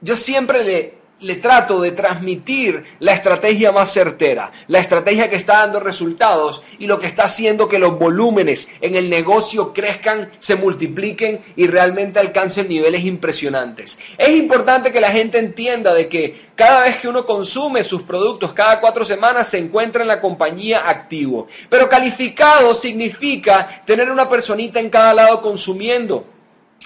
[0.02, 5.60] yo siempre le, le trato de transmitir la estrategia más certera, la estrategia que está
[5.60, 10.56] dando resultados y lo que está haciendo que los volúmenes en el negocio crezcan, se
[10.56, 13.98] multipliquen y realmente alcancen niveles impresionantes.
[14.18, 18.54] Es importante que la gente entienda de que cada vez que uno consume sus productos,
[18.54, 21.48] cada cuatro semanas se encuentra en la compañía activo.
[21.70, 26.26] Pero calificado significa tener una personita en cada lado consumiendo.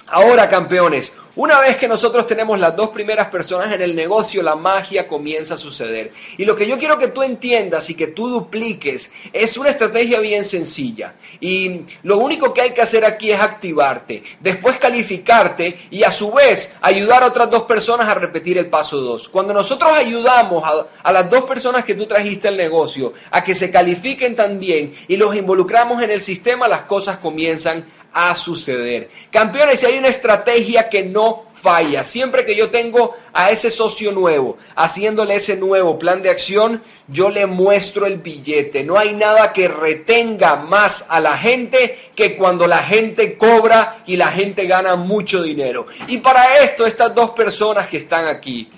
[0.06, 4.54] Ahora, campeones, una vez que nosotros tenemos las dos primeras personas en el negocio, la
[4.54, 6.12] magia comienza a suceder.
[6.36, 10.20] Y lo que yo quiero que tú entiendas y que tú dupliques es una estrategia
[10.20, 11.14] bien sencilla.
[11.40, 16.32] Y lo único que hay que hacer aquí es activarte, después calificarte y a su
[16.32, 19.30] vez ayudar a otras dos personas a repetir el paso 2.
[19.30, 23.54] Cuando nosotros ayudamos a, a las dos personas que tú trajiste al negocio a que
[23.54, 29.10] se califiquen también y los involucramos en el sistema, las cosas comienzan a suceder.
[29.30, 32.02] Campeones, si hay una estrategia que no falla.
[32.02, 37.30] Siempre que yo tengo a ese socio nuevo, haciéndole ese nuevo plan de acción, yo
[37.30, 38.82] le muestro el billete.
[38.82, 44.16] No hay nada que retenga más a la gente que cuando la gente cobra y
[44.16, 45.86] la gente gana mucho dinero.
[46.08, 48.68] Y para esto, estas dos personas que están aquí,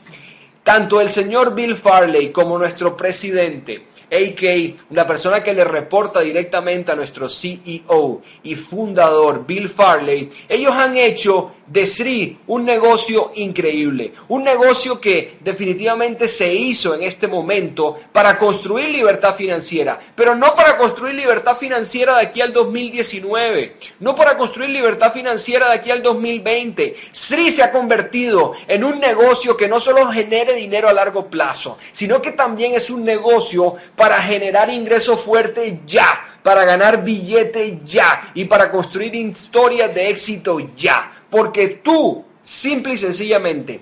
[0.62, 4.94] tanto el señor Bill Farley como nuestro presidente, a.k.a.
[4.94, 10.96] la persona que le reporta directamente a nuestro CEO y fundador Bill Farley, ellos han
[10.96, 17.98] hecho de Sri un negocio increíble, un negocio que definitivamente se hizo en este momento
[18.12, 24.14] para construir libertad financiera, pero no para construir libertad financiera de aquí al 2019, no
[24.14, 26.96] para construir libertad financiera de aquí al 2020.
[27.12, 31.78] Sri se ha convertido en un negocio que no solo genere dinero a largo plazo,
[31.92, 38.30] sino que también es un negocio para generar ingresos fuertes ya, para ganar billetes ya
[38.34, 41.10] y para construir historias de éxito ya.
[41.34, 43.80] Porque tú, simple y sencillamente,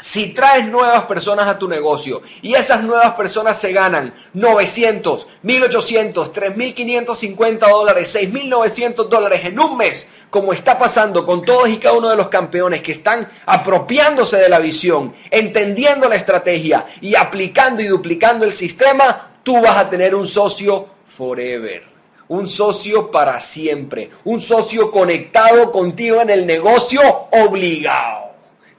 [0.00, 6.32] si traes nuevas personas a tu negocio y esas nuevas personas se ganan 900, 1800,
[6.32, 12.08] 3550 dólares, 6900 dólares en un mes, como está pasando con todos y cada uno
[12.08, 17.86] de los campeones que están apropiándose de la visión, entendiendo la estrategia y aplicando y
[17.86, 21.87] duplicando el sistema, tú vas a tener un socio forever
[22.28, 27.00] un socio para siempre, un socio conectado contigo en el negocio
[27.30, 28.28] obligado.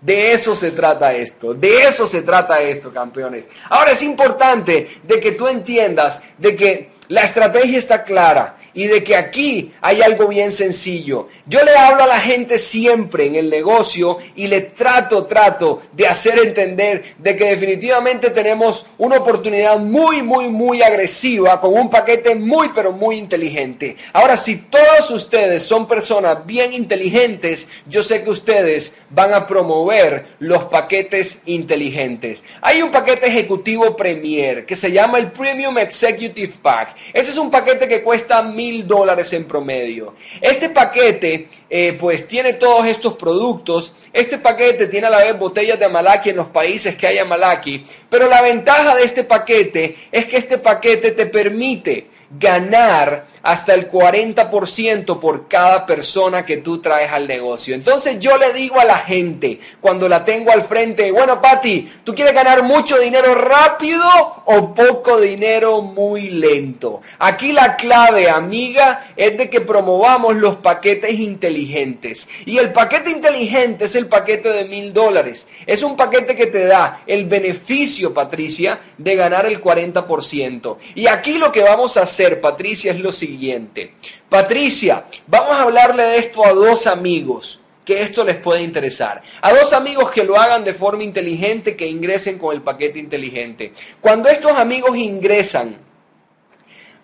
[0.01, 3.45] De eso se trata esto, de eso se trata esto, campeones.
[3.69, 9.03] Ahora es importante de que tú entiendas de que la estrategia está clara, y de
[9.03, 11.27] que aquí hay algo bien sencillo.
[11.45, 16.07] Yo le hablo a la gente siempre en el negocio y le trato, trato de
[16.07, 22.35] hacer entender de que definitivamente tenemos una oportunidad muy, muy, muy agresiva con un paquete
[22.35, 23.97] muy, pero muy inteligente.
[24.13, 30.35] Ahora, si todos ustedes son personas bien inteligentes, yo sé que ustedes van a promover
[30.39, 32.43] los paquetes inteligentes.
[32.61, 36.95] Hay un paquete ejecutivo Premier que se llama el Premium Executive Pack.
[37.13, 40.15] Ese es un paquete que cuesta mil dólares en promedio.
[40.41, 43.93] Este paquete, eh, pues, tiene todos estos productos.
[44.11, 47.85] Este paquete tiene a la vez botellas de Amalaki en los países que hay Amalaki.
[48.09, 53.89] Pero la ventaja de este paquete es que este paquete te permite ganar hasta el
[53.89, 57.73] 40% por cada persona que tú traes al negocio.
[57.73, 62.13] Entonces yo le digo a la gente, cuando la tengo al frente, bueno, Patti, ¿tú
[62.13, 64.03] quieres ganar mucho dinero rápido
[64.45, 67.01] o poco dinero muy lento?
[67.17, 72.27] Aquí la clave, amiga, es de que promovamos los paquetes inteligentes.
[72.45, 75.47] Y el paquete inteligente es el paquete de mil dólares.
[75.65, 80.77] Es un paquete que te da el beneficio, Patricia, de ganar el 40%.
[80.95, 83.93] Y aquí lo que vamos a hacer, Patricia, es lo siguiente.
[84.29, 89.23] Patricia, vamos a hablarle de esto a dos amigos que esto les puede interesar.
[89.41, 93.73] A dos amigos que lo hagan de forma inteligente, que ingresen con el paquete inteligente.
[93.99, 95.88] Cuando estos amigos ingresan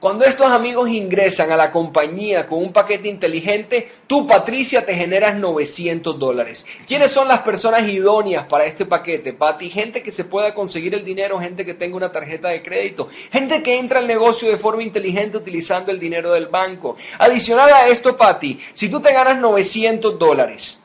[0.06, 5.36] cuando estos amigos ingresan a la compañía con un paquete inteligente, tú, Patricia, te generas
[5.36, 6.64] 900 dólares.
[6.88, 9.68] ¿Quiénes son las personas idóneas para este paquete, Pati?
[9.72, 13.64] Gente que se pueda conseguir el dinero, gente que tenga una tarjeta de crédito, gente
[13.64, 16.98] que entra al negocio de forma inteligente utilizando el dinero del banco.
[17.18, 20.78] Adicional a esto, Pati, si tú te ganas 900 dólares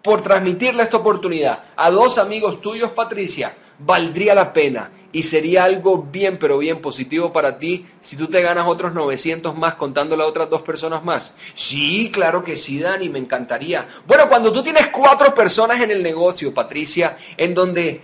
[0.00, 3.54] por transmitirle esta oportunidad a dos amigos tuyos, Patricia,
[3.84, 8.42] valdría la pena y sería algo bien, pero bien positivo para ti si tú te
[8.42, 11.34] ganas otros 900 más contándole a otras dos personas más.
[11.54, 13.86] Sí, claro que sí, Dani, me encantaría.
[14.06, 18.02] Bueno, cuando tú tienes cuatro personas en el negocio, Patricia, en donde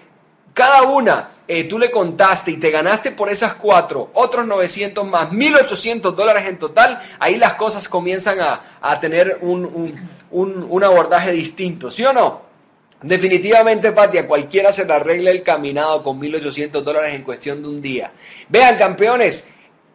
[0.54, 5.32] cada una eh, tú le contaste y te ganaste por esas cuatro otros 900 más,
[5.32, 9.98] 1800 dólares en total, ahí las cosas comienzan a, tener un,
[10.30, 12.49] un, un abordaje distinto, ¿sí o no?
[13.02, 17.80] Definitivamente, Patia, cualquiera se le arregla el caminado con 1.800 dólares en cuestión de un
[17.80, 18.12] día.
[18.48, 19.46] Vean, campeones,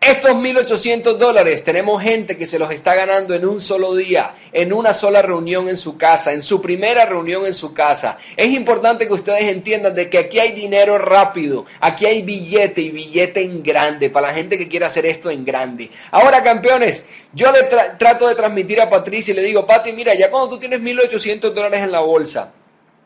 [0.02, 4.74] estos 1.800 dólares tenemos gente que se los está ganando en un solo día, en
[4.74, 8.18] una sola reunión en su casa, en su primera reunión en su casa.
[8.36, 12.92] Es importante que ustedes entiendan de que aquí hay dinero rápido, aquí hay billete y
[12.92, 15.90] billete en grande, para la gente que quiere hacer esto en grande.
[16.12, 17.64] Ahora, campeones, yo le
[17.98, 21.52] trato de transmitir a Patricia y le digo, Pati, mira, ya cuando tú tienes 1.800
[21.52, 22.52] dólares en la bolsa,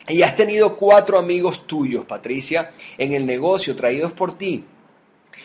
[0.09, 4.65] y has tenido cuatro amigos tuyos, Patricia, en el negocio traídos por ti.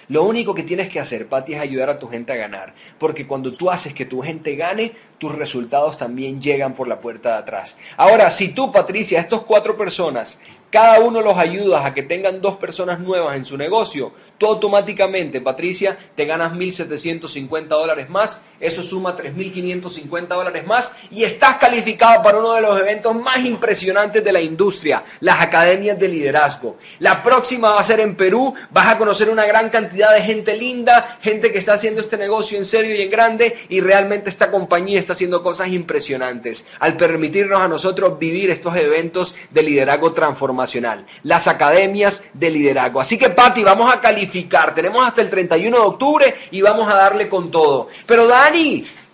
[0.08, 2.74] Lo único que tienes que hacer, Pati, es ayudar a tu gente a ganar.
[2.98, 7.30] Porque cuando tú haces que tu gente gane, tus resultados también llegan por la puerta
[7.30, 7.76] de atrás.
[7.96, 10.38] Ahora, si tú, Patricia, estos cuatro personas,
[10.70, 15.40] cada uno los ayudas a que tengan dos personas nuevas en su negocio, tú automáticamente,
[15.40, 22.38] Patricia, te ganas 1.750 dólares más eso suma 3.550 dólares más y estás calificado para
[22.38, 26.76] uno de los eventos más impresionantes de la industria, las academias de liderazgo.
[26.98, 30.56] La próxima va a ser en Perú, vas a conocer una gran cantidad de gente
[30.56, 34.50] linda, gente que está haciendo este negocio en serio y en grande y realmente esta
[34.50, 41.06] compañía está haciendo cosas impresionantes al permitirnos a nosotros vivir estos eventos de liderazgo transformacional,
[41.22, 43.00] las academias de liderazgo.
[43.00, 46.94] Así que Patti, vamos a calificar, tenemos hasta el 31 de octubre y vamos a
[46.94, 47.88] darle con todo.
[48.06, 48.26] Pero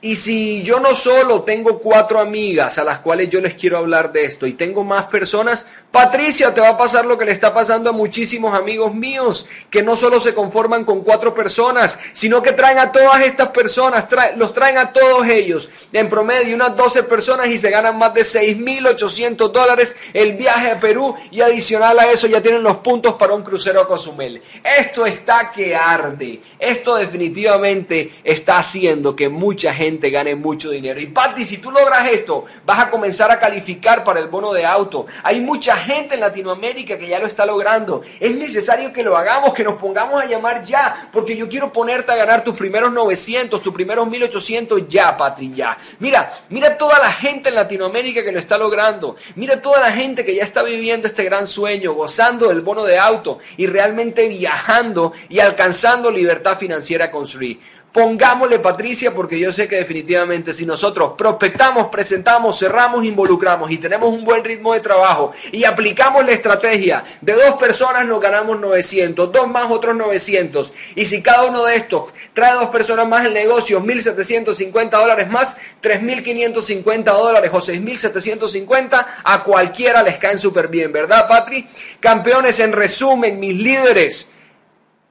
[0.03, 4.13] Y si yo no solo tengo cuatro amigas a las cuales yo les quiero hablar
[4.13, 7.53] de esto y tengo más personas, Patricia, te va a pasar lo que le está
[7.53, 12.53] pasando a muchísimos amigos míos, que no solo se conforman con cuatro personas, sino que
[12.53, 17.49] traen a todas estas personas, los traen a todos ellos, en promedio unas 12 personas
[17.49, 22.29] y se ganan más de 6.800 dólares el viaje a Perú y adicional a eso
[22.29, 24.41] ya tienen los puntos para un crucero a Cozumel.
[24.63, 31.01] Esto está que arde, esto definitivamente está haciendo que mucha gente gane mucho dinero.
[31.01, 34.65] Y Pati, si tú logras esto, vas a comenzar a calificar para el bono de
[34.65, 35.07] auto.
[35.25, 38.03] Hay mucha gente en Latinoamérica que ya lo está logrando.
[38.19, 42.13] Es necesario que lo hagamos, que nos pongamos a llamar ya, porque yo quiero ponerte
[42.13, 45.77] a ganar tus primeros 900, tus primeros 1800 ya, Patri, ya.
[45.99, 49.17] Mira, mira toda la gente en Latinoamérica que lo está logrando.
[49.35, 52.99] Mira toda la gente que ya está viviendo este gran sueño, gozando del bono de
[52.99, 57.61] auto y realmente viajando y alcanzando libertad financiera con Sri.
[57.93, 64.11] Pongámosle Patricia porque yo sé que definitivamente si nosotros prospectamos, presentamos, cerramos, involucramos y tenemos
[64.13, 69.33] un buen ritmo de trabajo y aplicamos la estrategia de dos personas nos ganamos 900,
[69.33, 73.35] dos más otros 900 y si cada uno de estos trae dos personas más el
[73.35, 81.27] negocio, 1.750 dólares más, 3.550 dólares o 6.750 a cualquiera les caen súper bien, ¿verdad
[81.27, 81.69] Patri?
[81.99, 84.29] Campeones, en resumen, mis líderes,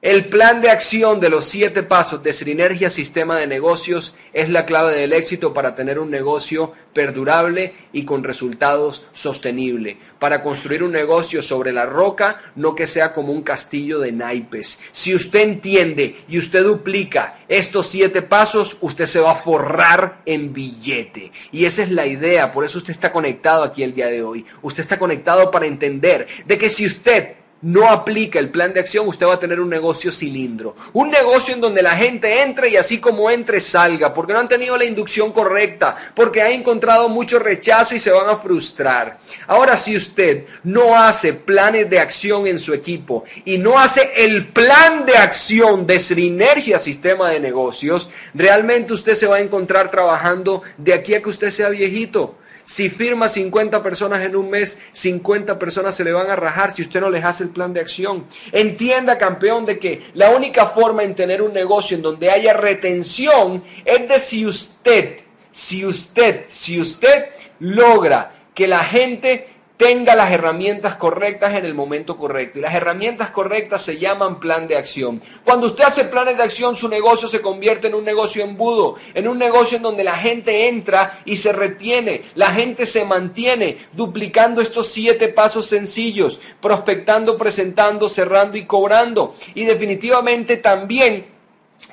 [0.02, 4.64] el plan de acción de los siete pasos de Sinergia Sistema de Negocios es la
[4.64, 9.98] clave del éxito para tener un negocio perdurable y con resultados sostenibles.
[10.18, 14.78] Para construir un negocio sobre la roca, no que sea como un castillo de naipes.
[14.92, 20.54] Si usted entiende y usted duplica estos siete pasos, usted se va a forrar en
[20.54, 21.30] billete.
[21.52, 24.46] Y esa es la idea, por eso usted está conectado aquí el día de hoy.
[24.62, 29.06] Usted está conectado para entender de que si usted no aplica el plan de acción,
[29.06, 30.76] usted va a tener un negocio cilindro.
[30.92, 34.48] Un negocio en donde la gente entre y así como entre salga, porque no han
[34.48, 39.18] tenido la inducción correcta, porque ha encontrado mucho rechazo y se van a frustrar.
[39.46, 44.48] Ahora, si usted no hace planes de acción en su equipo y no hace el
[44.48, 50.62] plan de acción de Sinergia Sistema de Negocios, realmente usted se va a encontrar trabajando
[50.78, 52.36] de aquí a que usted sea viejito.
[52.72, 56.82] Si firma 50 personas en un mes, 50 personas se le van a rajar si
[56.82, 58.26] usted no les hace el plan de acción.
[58.52, 63.64] Entienda, campeón, de que la única forma en tener un negocio en donde haya retención
[63.84, 65.18] es de si usted,
[65.50, 69.48] si usted, si usted logra que la gente
[69.80, 72.58] tenga las herramientas correctas en el momento correcto.
[72.58, 75.22] Y las herramientas correctas se llaman plan de acción.
[75.42, 79.26] Cuando usted hace planes de acción, su negocio se convierte en un negocio embudo, en
[79.26, 84.60] un negocio en donde la gente entra y se retiene, la gente se mantiene duplicando
[84.60, 89.34] estos siete pasos sencillos, prospectando, presentando, cerrando y cobrando.
[89.54, 91.39] Y definitivamente también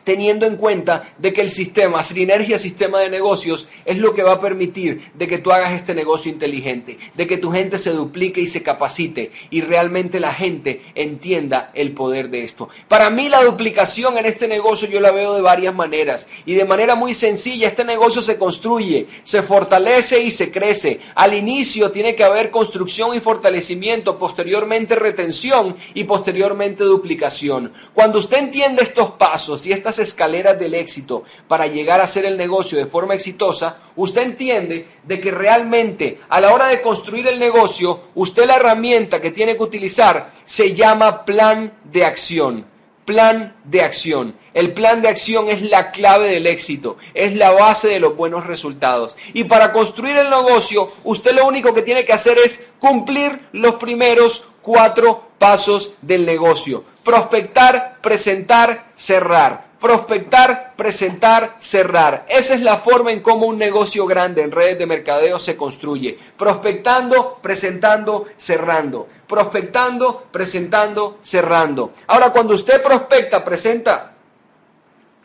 [0.03, 4.33] teniendo en cuenta de que el sistema, Sinergia Sistema de Negocios, es lo que va
[4.33, 8.41] a permitir de que tú hagas este negocio inteligente, de que tu gente se duplique
[8.41, 12.69] y se capacite y realmente la gente entienda el poder de esto.
[12.87, 16.65] Para mí la duplicación en este negocio yo la veo de varias maneras y de
[16.65, 21.01] manera muy sencilla, este negocio se construye, se fortalece y se crece.
[21.15, 27.73] Al inicio tiene que haber construcción y fortalecimiento, posteriormente retención y posteriormente duplicación.
[27.93, 32.37] Cuando usted entiende estos pasos y estas escaleras del éxito para llegar a hacer el
[32.37, 37.39] negocio de forma exitosa, usted entiende de que realmente a la hora de construir el
[37.39, 42.65] negocio, usted la herramienta que tiene que utilizar se llama plan de acción.
[43.05, 44.35] Plan de acción.
[44.53, 48.45] El plan de acción es la clave del éxito, es la base de los buenos
[48.45, 49.15] resultados.
[49.33, 53.75] Y para construir el negocio, usted lo único que tiene que hacer es cumplir los
[53.75, 56.83] primeros cuatro pasos del negocio.
[57.03, 62.25] Prospectar, presentar, cerrar prospectar, presentar, cerrar.
[62.29, 66.17] Esa es la forma en cómo un negocio grande en redes de mercadeo se construye.
[66.37, 69.07] Prospectando, presentando, cerrando.
[69.27, 71.93] Prospectando, presentando, cerrando.
[72.07, 74.13] Ahora, cuando usted prospecta, presenta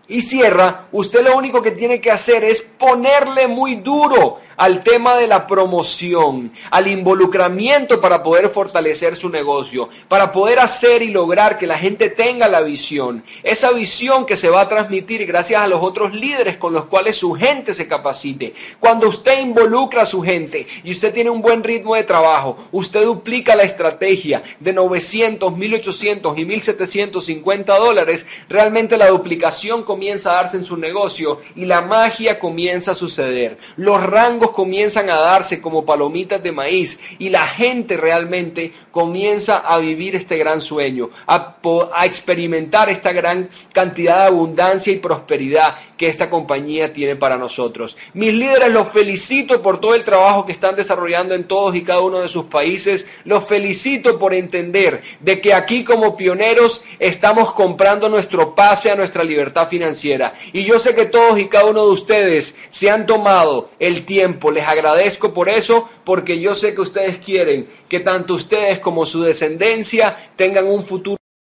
[0.09, 5.17] y cierra, usted lo único que tiene que hacer es ponerle muy duro al tema
[5.17, 11.59] de la promoción, al involucramiento para poder fortalecer su negocio, para poder hacer y lograr
[11.59, 15.67] que la gente tenga la visión, esa visión que se va a transmitir gracias a
[15.67, 18.55] los otros líderes con los cuales su gente se capacite.
[18.79, 23.05] Cuando usted involucra a su gente y usted tiene un buen ritmo de trabajo, usted
[23.05, 30.57] duplica la estrategia de 900, 1800 y 1750 dólares, realmente la duplicación comienza a darse
[30.57, 33.59] en su negocio y la magia comienza a suceder.
[33.77, 39.79] Los rangos comienzan a darse como palomitas de maíz y la gente realmente comienza a
[39.79, 41.57] vivir este gran sueño, a,
[42.05, 47.97] experimentar esta gran cantidad de abundancia y prosperidad que esta compañía tiene para nosotros.
[48.13, 52.01] Mis líderes los felicito por todo el trabajo que están desarrollando en todos y cada
[52.01, 53.07] uno de sus países.
[53.23, 59.23] Los felicito por entender de que aquí como pioneros estamos comprando nuestro pase a nuestra
[59.23, 60.35] libertad financiera.
[60.53, 64.51] Y yo sé que todos y cada uno de ustedes se han tomado el tiempo.
[64.51, 69.23] Les agradezco por eso, porque yo sé que ustedes quieren que tanto ustedes como su
[69.23, 71.22] descendencia tengan un futuro